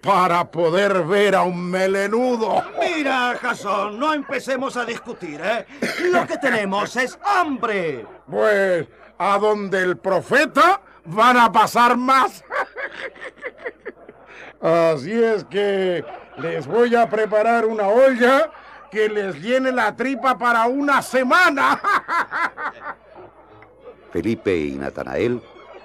para 0.00 0.50
poder 0.50 1.04
ver 1.04 1.34
a 1.34 1.42
un 1.42 1.70
melenudo. 1.70 2.64
Mira, 2.80 3.36
Jasón, 3.40 3.98
no 3.98 4.14
empecemos 4.14 4.76
a 4.76 4.84
discutir, 4.84 5.40
¿eh? 5.42 5.66
Lo 6.10 6.26
que 6.26 6.38
tenemos 6.38 6.96
es 6.96 7.18
hambre. 7.22 8.06
Pues 8.28 8.86
a 9.18 9.38
donde 9.38 9.82
el 9.82 9.98
profeta 9.98 10.80
van 11.04 11.36
a 11.36 11.52
pasar 11.52 11.96
más. 11.96 12.42
Así 14.60 15.12
es 15.12 15.44
que 15.44 16.04
les 16.38 16.66
voy 16.66 16.94
a 16.94 17.08
preparar 17.08 17.66
una 17.66 17.88
olla 17.88 18.50
que 18.90 19.08
les 19.08 19.36
llene 19.40 19.72
la 19.72 19.94
tripa 19.94 20.38
para 20.38 20.66
una 20.66 21.02
semana. 21.02 21.80
Felipe 24.12 24.56
y 24.56 24.72
Natanael 24.72 25.40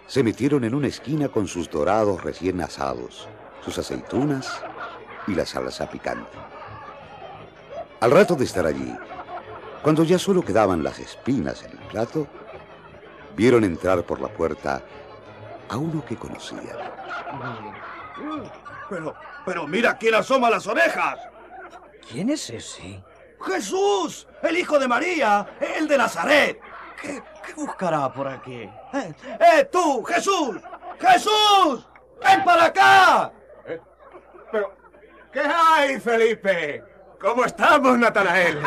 se 0.08 0.24
metieron 0.24 0.64
en 0.64 0.76
una 0.76 0.88
esquina 0.88 1.30
con 1.30 1.48
sus 1.48 1.70
dorados 1.70 2.24
recién 2.24 2.62
asados, 2.62 3.28
sus 3.64 3.78
aceitunas 3.78 4.62
y 5.28 5.34
la 5.34 5.46
salsa 5.46 5.90
picante. 5.90 6.38
Al 8.00 8.12
rato 8.12 8.36
de 8.36 8.46
estar 8.46 8.66
allí, 8.66 8.96
cuando 9.82 10.04
ya 10.04 10.20
solo 10.20 10.44
quedaban 10.44 10.84
las 10.84 11.00
espinas 11.00 11.64
en 11.64 11.72
el 11.72 11.88
plato, 11.88 12.28
vieron 13.36 13.64
entrar 13.64 14.04
por 14.04 14.22
la 14.22 14.28
puerta 14.28 14.84
a 15.70 15.78
uno 15.78 16.06
que 16.06 16.16
conocían. 16.16 16.78
Pero, 18.90 19.16
pero 19.46 19.68
mira 19.68 19.98
quién 19.98 20.16
asoma 20.16 20.50
las 20.50 20.68
orejas. 20.68 21.20
¿Quién 22.10 22.30
es 22.30 22.50
ese? 22.52 23.04
Jesús, 23.42 24.28
el 24.44 24.58
hijo 24.58 24.80
de 24.80 24.88
María, 24.88 25.58
el 25.60 25.88
de 25.88 25.98
Nazaret. 25.98 26.60
¿Qué, 27.02 27.22
qué 27.46 27.54
buscará 27.54 28.12
por 28.12 28.28
aquí? 28.28 28.70
¿Eh? 28.94 29.14
¡Eh, 29.40 29.70
tú, 29.72 30.04
Jesús! 30.04 30.58
¡Jesús! 31.00 31.88
¡Ven 32.24 32.44
para 32.44 32.66
acá! 32.66 33.32
Pero, 34.52 34.74
¿qué 35.32 35.42
hay, 35.42 36.00
Felipe? 36.00 36.84
¿Cómo 37.20 37.46
estamos, 37.46 37.98
Natanael? 37.98 38.62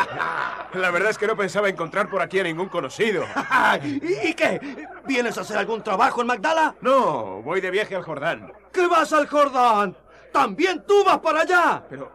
La 0.74 0.90
verdad 0.90 1.10
es 1.10 1.18
que 1.18 1.26
no 1.26 1.36
pensaba 1.36 1.68
encontrar 1.68 2.08
por 2.08 2.20
aquí 2.20 2.40
a 2.40 2.42
ningún 2.42 2.68
conocido. 2.68 3.24
¿Y, 3.84 4.28
y 4.28 4.34
qué? 4.34 4.88
¿Vienes 5.06 5.38
a 5.38 5.42
hacer 5.42 5.58
algún 5.58 5.82
trabajo 5.82 6.20
en 6.20 6.26
Magdala? 6.26 6.74
No, 6.80 7.42
voy 7.42 7.60
de 7.60 7.70
viaje 7.70 7.94
al 7.94 8.02
Jordán. 8.02 8.52
¿Qué 8.72 8.86
vas 8.86 9.12
al 9.12 9.28
Jordán? 9.28 9.96
¿También 10.32 10.84
tú 10.86 11.04
vas 11.04 11.18
para 11.18 11.42
allá? 11.42 11.82
Pero, 11.88 12.10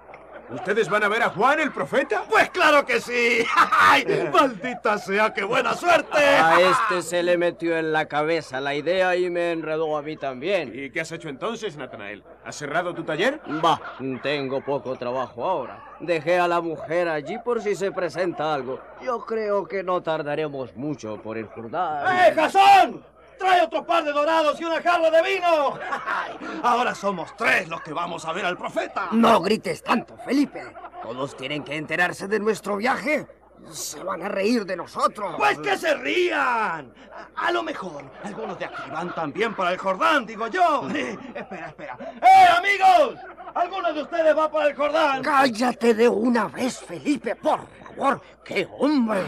¿ustedes 0.53 0.89
van 0.89 1.03
a 1.03 1.07
ver 1.07 1.23
a 1.23 1.29
Juan 1.29 1.59
el 1.59 1.71
profeta? 1.71 2.23
Pues 2.29 2.49
claro 2.49 2.85
que 2.85 2.99
sí. 2.99 3.45
¡Ay, 3.79 4.29
maldita 4.33 4.97
sea, 4.97 5.33
qué 5.33 5.43
buena 5.43 5.73
suerte! 5.73 6.19
A 6.19 6.59
este 6.61 7.01
se 7.01 7.23
le 7.23 7.37
metió 7.37 7.77
en 7.77 7.91
la 7.91 8.07
cabeza 8.07 8.61
la 8.61 8.75
idea 8.75 9.15
y 9.15 9.29
me 9.29 9.51
enredó 9.51 9.97
a 9.97 10.01
mí 10.01 10.17
también. 10.17 10.71
¿Y 10.73 10.89
qué 10.89 11.01
has 11.01 11.11
hecho 11.11 11.29
entonces, 11.29 11.77
Natanael? 11.77 12.23
¿Has 12.45 12.55
cerrado 12.55 12.93
tu 12.93 13.03
taller? 13.03 13.41
Bah, 13.61 13.79
tengo 14.21 14.61
poco 14.63 14.95
trabajo 14.95 15.45
ahora. 15.45 15.83
Dejé 15.99 16.39
a 16.39 16.47
la 16.47 16.61
mujer 16.61 17.07
allí 17.07 17.37
por 17.39 17.61
si 17.61 17.75
se 17.75 17.91
presenta 17.91 18.53
algo. 18.53 18.79
Yo 19.01 19.25
creo 19.25 19.65
que 19.65 19.83
no 19.83 20.01
tardaremos 20.01 20.75
mucho 20.75 21.21
por 21.21 21.37
el 21.37 21.47
Jordán. 21.47 22.05
¡Eh, 22.05 22.33
Jasón! 22.35 23.12
¡Trae 23.43 23.61
otro 23.61 23.85
par 23.85 24.05
de 24.05 24.13
dorados 24.13 24.57
y 24.61 24.63
una 24.63 24.81
jarra 24.81 25.11
de 25.11 25.21
vino! 25.21 25.77
Ahora 26.63 26.95
somos 26.95 27.35
tres 27.35 27.67
los 27.67 27.81
que 27.81 27.91
vamos 27.91 28.23
a 28.23 28.31
ver 28.31 28.45
al 28.45 28.57
profeta. 28.57 29.09
No 29.11 29.41
grites 29.41 29.83
tanto, 29.83 30.15
Felipe. 30.23 30.63
Todos 31.01 31.35
tienen 31.35 31.61
que 31.61 31.75
enterarse 31.75 32.29
de 32.29 32.39
nuestro 32.39 32.77
viaje. 32.77 33.27
Se 33.69 34.01
van 34.01 34.23
a 34.23 34.29
reír 34.29 34.65
de 34.65 34.77
nosotros. 34.77 35.35
Pues 35.37 35.59
que 35.59 35.77
se 35.77 35.93
rían. 35.95 36.93
A, 37.35 37.47
a 37.47 37.51
lo 37.51 37.63
mejor 37.63 38.09
algunos 38.23 38.57
de 38.57 38.63
aquí 38.63 38.89
van 38.89 39.13
también 39.13 39.53
para 39.53 39.71
el 39.73 39.77
Jordán, 39.77 40.25
digo 40.25 40.47
yo. 40.47 40.87
Eh, 40.95 41.17
espera, 41.35 41.67
espera. 41.67 41.97
¡Eh, 42.21 42.47
amigos! 42.57 43.19
¿Alguno 43.55 43.91
de 43.91 44.03
ustedes 44.03 44.37
va 44.37 44.49
para 44.49 44.69
el 44.69 44.75
Jordán? 44.75 45.21
Cállate 45.21 45.93
de 45.93 46.07
una 46.07 46.47
vez, 46.47 46.79
Felipe, 46.79 47.35
por 47.35 47.59
favor. 47.93 48.21
¡Qué 48.43 48.67
hombre! 48.77 49.21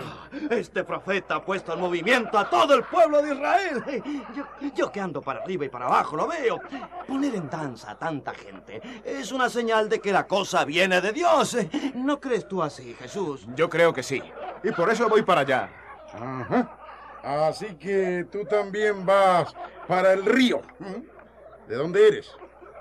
Este 0.50 0.84
profeta 0.84 1.36
ha 1.36 1.46
puesto 1.46 1.74
en 1.74 1.80
movimiento 1.80 2.38
a 2.38 2.50
todo 2.50 2.76
el 2.76 2.84
pueblo 2.84 3.22
de 3.22 3.34
Israel. 3.34 4.04
Yo, 4.36 4.46
yo 4.76 4.92
que 4.92 5.00
ando 5.00 5.22
para 5.22 5.42
arriba 5.42 5.66
y 5.66 5.70
para 5.70 5.86
abajo 5.86 6.18
lo 6.18 6.28
veo. 6.28 6.60
Poner 7.08 7.36
en 7.36 7.50
danza 7.50 7.92
a 7.92 7.98
tanta 7.98 8.34
gente 8.34 8.82
es 9.04 9.32
una 9.32 9.50
señal 9.50 9.88
de 9.90 10.00
que 10.00 10.12
la 10.12 10.28
cosa 10.28 10.66
viene 10.66 11.02
de 11.02 11.14
Dios. 11.14 11.58
¿No 11.96 12.20
crees 12.20 12.48
tú 12.48 12.62
así, 12.62 12.94
Jesús? 12.96 13.48
Yo 13.56 13.70
creo 13.70 13.94
que 13.94 14.04
sí. 14.04 14.22
Y 14.64 14.72
por 14.72 14.90
eso 14.90 15.08
voy 15.08 15.22
para 15.22 15.42
allá. 15.42 15.70
Ajá. 16.14 16.78
Así 17.24 17.76
que 17.76 18.28
tú 18.32 18.46
también 18.46 19.06
vas 19.06 19.56
para 19.88 20.14
el 20.14 20.26
río. 20.26 20.62
¿Mm? 20.80 21.68
¿De 21.68 21.76
dónde 21.76 22.08
eres? 22.08 22.32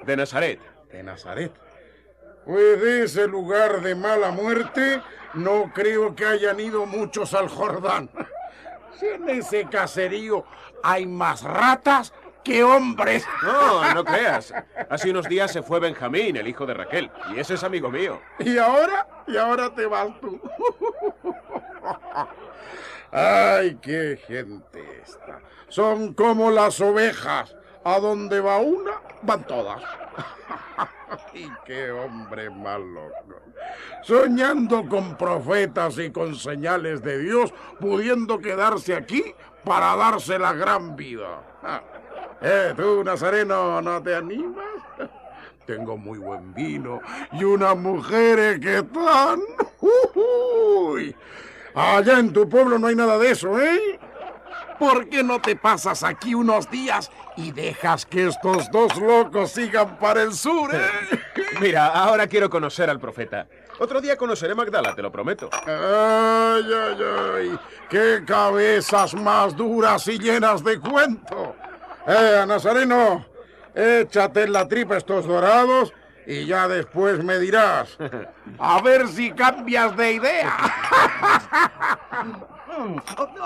De 0.04 0.16
Nazaret. 0.16 0.60
De 0.90 1.02
Nazaret. 1.02 1.63
Pues 2.44 2.80
de 2.80 3.04
ese 3.04 3.26
lugar 3.26 3.80
de 3.80 3.94
mala 3.94 4.30
muerte, 4.30 5.02
no 5.34 5.72
creo 5.74 6.14
que 6.14 6.26
hayan 6.26 6.60
ido 6.60 6.86
muchos 6.86 7.34
al 7.34 7.48
Jordán. 7.48 8.10
Si 8.98 9.06
en 9.06 9.28
ese 9.28 9.64
caserío 9.66 10.44
hay 10.82 11.06
más 11.06 11.42
ratas 11.42 12.12
que 12.44 12.62
hombres. 12.62 13.26
No, 13.42 13.94
no 13.94 14.04
creas. 14.04 14.52
Hace 14.90 15.10
unos 15.10 15.28
días 15.28 15.50
se 15.50 15.62
fue 15.62 15.80
Benjamín, 15.80 16.36
el 16.36 16.46
hijo 16.46 16.66
de 16.66 16.74
Raquel, 16.74 17.10
y 17.34 17.40
ese 17.40 17.54
es 17.54 17.64
amigo 17.64 17.90
mío. 17.90 18.20
¿Y 18.38 18.58
ahora? 18.58 19.08
Y 19.26 19.36
ahora 19.36 19.74
te 19.74 19.86
vas 19.86 20.08
tú. 20.20 20.40
Ay, 23.10 23.78
qué 23.80 24.20
gente 24.26 25.00
esta. 25.02 25.40
Son 25.68 26.12
como 26.14 26.50
las 26.50 26.80
ovejas. 26.80 27.56
A 27.86 27.98
donde 27.98 28.40
va 28.40 28.56
una, 28.58 28.92
van 29.20 29.46
todas. 29.46 29.82
¡Y 31.34 31.48
qué 31.64 31.90
hombre 31.90 32.50
más 32.50 32.80
loco! 32.80 33.40
Soñando 34.02 34.88
con 34.88 35.16
profetas 35.16 35.98
y 35.98 36.10
con 36.10 36.34
señales 36.34 37.02
de 37.02 37.18
Dios, 37.18 37.52
pudiendo 37.80 38.38
quedarse 38.38 38.94
aquí 38.94 39.34
para 39.64 39.96
darse 39.96 40.38
la 40.38 40.52
gran 40.52 40.96
vida. 40.96 41.42
Eh, 42.46 42.74
tú, 42.76 43.02
Nazareno, 43.02 43.80
¿no 43.80 44.02
te 44.02 44.14
animas? 44.14 44.66
Tengo 45.66 45.96
muy 45.96 46.18
buen 46.18 46.52
vino 46.52 47.00
y 47.32 47.42
unas 47.42 47.74
mujeres 47.74 48.60
que 48.60 48.78
están... 48.78 49.40
¡Uy! 50.14 51.16
Allá 51.74 52.18
en 52.18 52.34
tu 52.34 52.46
pueblo 52.46 52.78
no 52.78 52.88
hay 52.88 52.96
nada 52.96 53.16
de 53.16 53.30
eso, 53.30 53.58
¿eh? 53.58 53.98
¿Por 54.84 55.08
qué 55.08 55.24
no 55.24 55.40
te 55.40 55.56
pasas 55.56 56.02
aquí 56.04 56.34
unos 56.34 56.70
días 56.70 57.10
y 57.38 57.52
dejas 57.52 58.04
que 58.04 58.28
estos 58.28 58.70
dos 58.70 58.94
locos 59.00 59.52
sigan 59.52 59.98
para 59.98 60.20
el 60.20 60.34
sur, 60.34 60.74
eh? 60.74 60.82
Mira, 61.60 61.86
ahora 61.86 62.26
quiero 62.26 62.50
conocer 62.50 62.90
al 62.90 63.00
profeta. 63.00 63.46
Otro 63.78 64.02
día 64.02 64.18
conoceré 64.18 64.54
Magdala, 64.54 64.94
te 64.94 65.00
lo 65.00 65.10
prometo. 65.10 65.48
¡Ay, 65.66 66.64
ay, 66.70 66.98
ay! 67.34 67.58
¡Qué 67.88 68.24
cabezas 68.26 69.14
más 69.14 69.56
duras 69.56 70.06
y 70.06 70.18
llenas 70.18 70.62
de 70.62 70.78
cuento! 70.78 71.56
¡Eh, 72.06 72.44
Nazareno! 72.46 73.24
Échate 73.74 74.42
en 74.42 74.52
la 74.52 74.68
tripa 74.68 74.98
estos 74.98 75.26
dorados 75.26 75.94
Y 76.26 76.44
ya 76.44 76.68
después 76.68 77.24
me 77.24 77.38
dirás. 77.38 77.96
A 78.58 78.82
ver 78.82 79.08
si 79.08 79.32
cambias 79.32 79.96
de 79.96 80.12
idea. 80.12 80.56
Mm, 82.76 82.96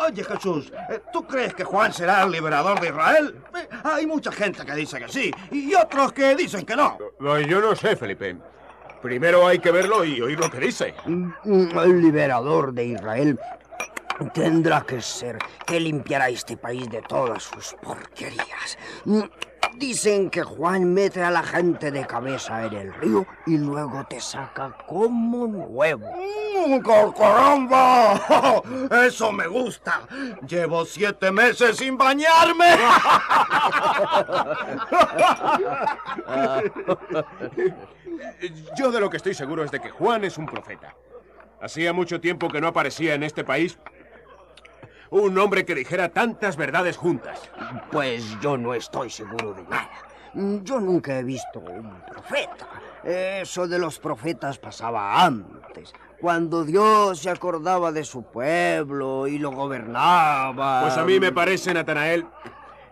Oye, 0.07 0.25
Jesús, 0.25 0.73
eh, 0.91 1.01
¿tú 1.13 1.27
crees 1.27 1.55
que 1.55 1.65
Juan 1.65 1.93
será 1.93 2.23
el 2.23 2.31
liberador 2.31 2.81
de 2.81 2.89
Israel? 2.89 3.43
Eh, 3.57 3.69
Hay 3.85 4.07
mucha 4.07 4.33
gente 4.33 4.65
que 4.65 4.75
dice 4.75 4.99
que 4.99 5.09
sí 5.09 5.31
y 5.51 5.75
otros 5.75 6.13
que 6.13 6.35
dicen 6.37 6.65
que 6.65 6.77
no. 6.77 6.97
No, 7.21 7.39
Yo 7.41 7.61
no 7.61 7.75
sé, 7.77 7.97
Felipe. 7.97 8.37
Primero 9.03 9.47
hay 9.47 9.59
que 9.61 9.71
verlo 9.71 10.05
y 10.05 10.21
oír 10.21 10.39
lo 10.41 10.51
que 10.51 10.59
dice. 10.59 10.95
Mm, 11.07 11.79
El 11.79 12.01
liberador 12.03 12.73
de 12.73 12.85
Israel 12.87 13.39
tendrá 14.35 14.81
que 14.81 15.01
ser 15.01 15.39
que 15.67 15.79
limpiará 15.79 16.29
este 16.29 16.57
país 16.57 16.89
de 16.91 17.03
todas 17.03 17.45
sus 17.45 17.75
porquerías. 17.83 18.79
Mm, 19.05 19.23
Dicen 19.77 20.29
que 20.31 20.43
Juan 20.43 20.93
mete 20.93 21.23
a 21.23 21.31
la 21.31 21.43
gente 21.43 21.93
de 21.93 22.05
cabeza 22.05 22.65
en 22.67 22.73
el 22.73 22.95
río 22.95 23.25
y 23.47 23.59
luego 23.59 24.05
te 24.09 24.21
saca 24.21 24.77
como 24.89 25.47
nuevo. 25.47 26.11
¡Mm, 26.69 26.81
¡co- 26.83 27.15
¡Caramba! 27.15 28.21
¡Eso 29.07 29.33
me 29.33 29.47
gusta! 29.47 30.03
Llevo 30.47 30.85
siete 30.85 31.31
meses 31.33 31.77
sin 31.79 31.97
bañarme. 31.97 32.77
Yo 38.77 38.91
de 38.91 39.01
lo 39.01 39.11
que 39.11 39.17
estoy 39.17 39.35
seguro 39.35 39.65
es 39.65 39.71
de 39.71 39.81
que 39.81 39.91
Juan 39.91 40.25
es 40.25 40.39
un 40.39 40.47
profeta. 40.47 40.95
Hacía 41.61 41.93
mucho 41.93 42.21
tiempo 42.21 42.49
que 42.49 42.61
no 42.61 42.69
aparecía 42.69 43.15
en 43.15 43.23
este 43.23 43.45
país 43.45 43.79
un 45.11 45.37
hombre 45.39 45.65
que 45.65 45.75
dijera 45.75 46.11
tantas 46.11 46.57
verdades 46.57 46.97
juntas. 46.97 47.41
Pues 47.91 48.39
yo 48.41 48.57
no 48.57 48.75
estoy 48.75 49.11
seguro 49.11 49.55
de 49.55 49.63
nada. 49.63 49.91
Yo 50.35 50.79
nunca 50.81 51.19
he 51.19 51.25
visto 51.25 51.59
un 51.61 52.01
profeta. 52.03 52.67
Eso 53.03 53.67
de 53.67 53.79
los 53.79 53.99
profetas 53.99 54.59
pasaba 54.59 55.25
antes, 55.25 55.93
cuando 56.21 56.65
Dios 56.65 57.21
se 57.21 57.31
acordaba 57.31 57.93
de 57.93 58.05
su 58.05 58.23
pueblo 58.25 59.27
y 59.27 59.39
lo 59.39 59.53
gobernaba. 59.53 60.83
Pues 60.83 60.97
a 60.97 61.05
mí 61.05 61.21
me 61.21 61.33
parece, 61.33 61.73
Natanael, 61.73 62.27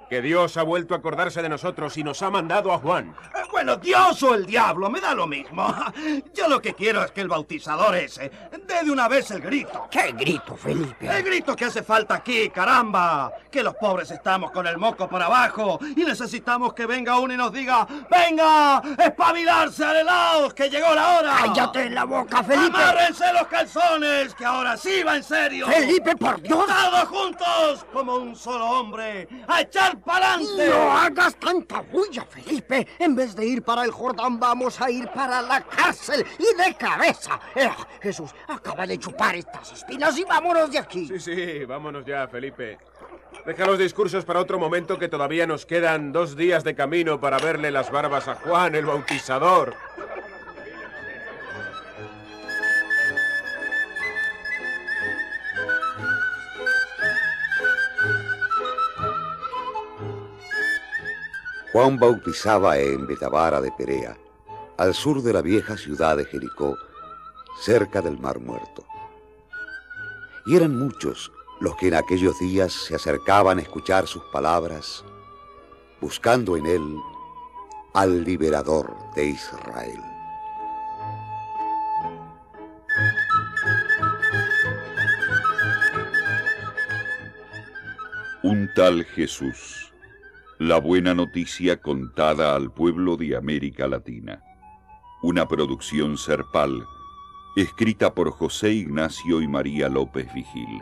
que 0.09 0.23
Dios 0.23 0.57
ha 0.57 0.63
vuelto 0.63 0.95
a 0.95 0.99
acordarse 0.99 1.43
de 1.43 1.49
nosotros 1.49 1.97
y 1.97 2.05
nos 2.05 2.23
ha 2.23 2.31
mandado 2.31 2.73
a 2.73 2.79
Juan. 2.79 3.15
Eh, 3.35 3.43
Bueno, 3.51 3.77
Dios 3.77 4.23
o 4.23 4.35
el 4.35 4.45
diablo, 4.47 4.91
me 4.91 5.01
da 5.01 5.15
lo 5.15 5.27
mismo. 5.27 5.75
Yo 6.35 6.47
lo 6.49 6.61
que 6.61 6.75
quiero 6.75 7.03
es 7.03 7.11
que 7.11 7.23
el 7.23 7.29
bautizador 7.29 7.95
ese 7.97 8.31
dé 8.67 8.85
de 8.85 8.91
una 8.91 9.09
vez 9.09 9.31
el 9.31 9.41
grito. 9.41 9.89
¿Qué 9.91 10.13
grito, 10.13 10.57
Felipe? 10.57 11.07
El 11.07 11.23
grito 11.23 11.57
que 11.57 11.65
hace 11.65 11.83
falta 11.83 12.17
aquí, 12.17 12.51
caramba. 12.51 13.33
Que 13.51 13.63
los 13.63 13.75
pobres 13.75 14.11
estamos 14.11 14.51
con 14.51 14.67
el 14.67 14.77
moco 14.77 15.09
por 15.09 15.23
abajo 15.23 15.79
y 15.97 16.05
necesitamos 16.05 16.75
que 16.75 16.85
venga 16.87 17.19
uno 17.19 17.33
y 17.33 17.37
nos 17.37 17.53
diga, 17.53 17.87
venga, 18.11 18.83
espabilarse 18.99 19.85
alelaos, 19.85 20.53
que 20.53 20.69
llegó 20.69 20.95
la 20.95 21.19
hora. 21.19 21.37
¡Cállate 21.47 21.89
la 21.91 22.05
boca, 22.05 22.43
Felipe! 22.45 22.77
Amárrense 22.77 23.33
los 23.33 23.47
calzones, 23.47 24.35
que 24.35 24.45
ahora 24.45 24.77
sí 24.77 25.03
va 25.03 25.17
en 25.17 25.25
serio. 25.25 25.67
¡Felipe, 25.67 26.15
por 26.17 26.41
Dios! 26.43 26.67
Todos 26.67 27.09
juntos, 27.09 27.87
como 27.93 28.17
un 28.17 28.37
solo 28.37 28.67
hombre, 28.67 29.27
a 29.49 29.63
echar 29.63 29.96
No 30.57 30.93
hagas 30.93 31.37
tanta 31.37 31.81
bulla, 31.81 32.25
Felipe. 32.25 32.87
En 32.99 33.15
vez 33.15 33.35
de 33.35 33.47
ir 33.47 33.63
para 33.63 33.85
el 33.85 33.91
Jordán, 33.91 34.39
vamos 34.39 34.81
a 34.81 34.91
ir 34.91 35.09
para 35.09 35.43
la 35.43 35.61
cárcel 35.63 36.25
y 36.39 36.63
de 36.63 36.75
cabeza. 36.77 37.41
Eh, 37.55 37.71
Jesús, 38.01 38.35
acaba 38.49 38.87
de 38.87 38.99
chupar 38.99 39.35
estas 39.35 39.73
espinas 39.73 40.19
y 40.19 40.25
vámonos 40.25 40.71
de 40.71 40.79
aquí. 40.79 41.07
Sí, 41.07 41.21
sí, 41.21 41.65
vámonos 41.65 42.05
ya, 42.05 42.27
Felipe. 42.29 42.79
Deja 43.45 43.67
los 43.67 43.79
discursos 43.79 44.25
para 44.25 44.41
otro 44.41 44.59
momento 44.59 44.99
que 44.99 45.09
todavía 45.09 45.47
nos 45.47 45.67
quedan 45.67 46.13
dos 46.13 46.37
días 46.37 46.65
de 46.65 46.75
camino 46.75 47.21
para 47.21 47.39
verle 47.39 47.71
las 47.71 47.91
barbas 47.91 48.29
a 48.29 48.35
Juan 48.35 48.75
el 48.75 48.87
Bautizador. 48.87 49.75
Juan 61.77 61.99
bautizaba 61.99 62.79
en 62.79 63.07
Betabara 63.07 63.61
de 63.61 63.71
Perea, 63.71 64.17
al 64.79 64.95
sur 64.95 65.23
de 65.23 65.31
la 65.31 65.43
vieja 65.43 65.77
ciudad 65.77 66.17
de 66.17 66.25
Jericó, 66.25 66.75
cerca 67.61 68.01
del 68.01 68.19
Mar 68.19 68.41
Muerto. 68.41 68.83
Y 70.47 70.57
eran 70.57 70.75
muchos 70.75 71.31
los 71.61 71.77
que 71.77 71.89
en 71.89 71.95
aquellos 71.97 72.39
días 72.39 72.73
se 72.73 72.95
acercaban 72.95 73.59
a 73.59 73.61
escuchar 73.61 74.07
sus 74.07 74.23
palabras, 74.33 75.05
buscando 76.01 76.57
en 76.57 76.65
él 76.65 76.97
al 77.93 78.25
liberador 78.25 78.97
de 79.15 79.27
Israel. 79.27 80.01
Un 88.43 88.67
tal 88.75 89.05
Jesús. 89.05 89.86
La 90.59 90.79
buena 90.81 91.15
noticia 91.15 91.83
contada 91.83 92.55
al 92.57 92.73
pueblo 92.73 93.19
de 93.19 93.37
América 93.37 93.87
Latina. 93.87 94.43
Una 95.23 95.47
producción 95.47 96.17
serpal, 96.17 96.83
escrita 97.57 98.15
por 98.15 98.31
José 98.31 98.73
Ignacio 98.73 99.43
y 99.43 99.49
María 99.49 99.91
López 99.91 100.33
Vigil. 100.33 100.81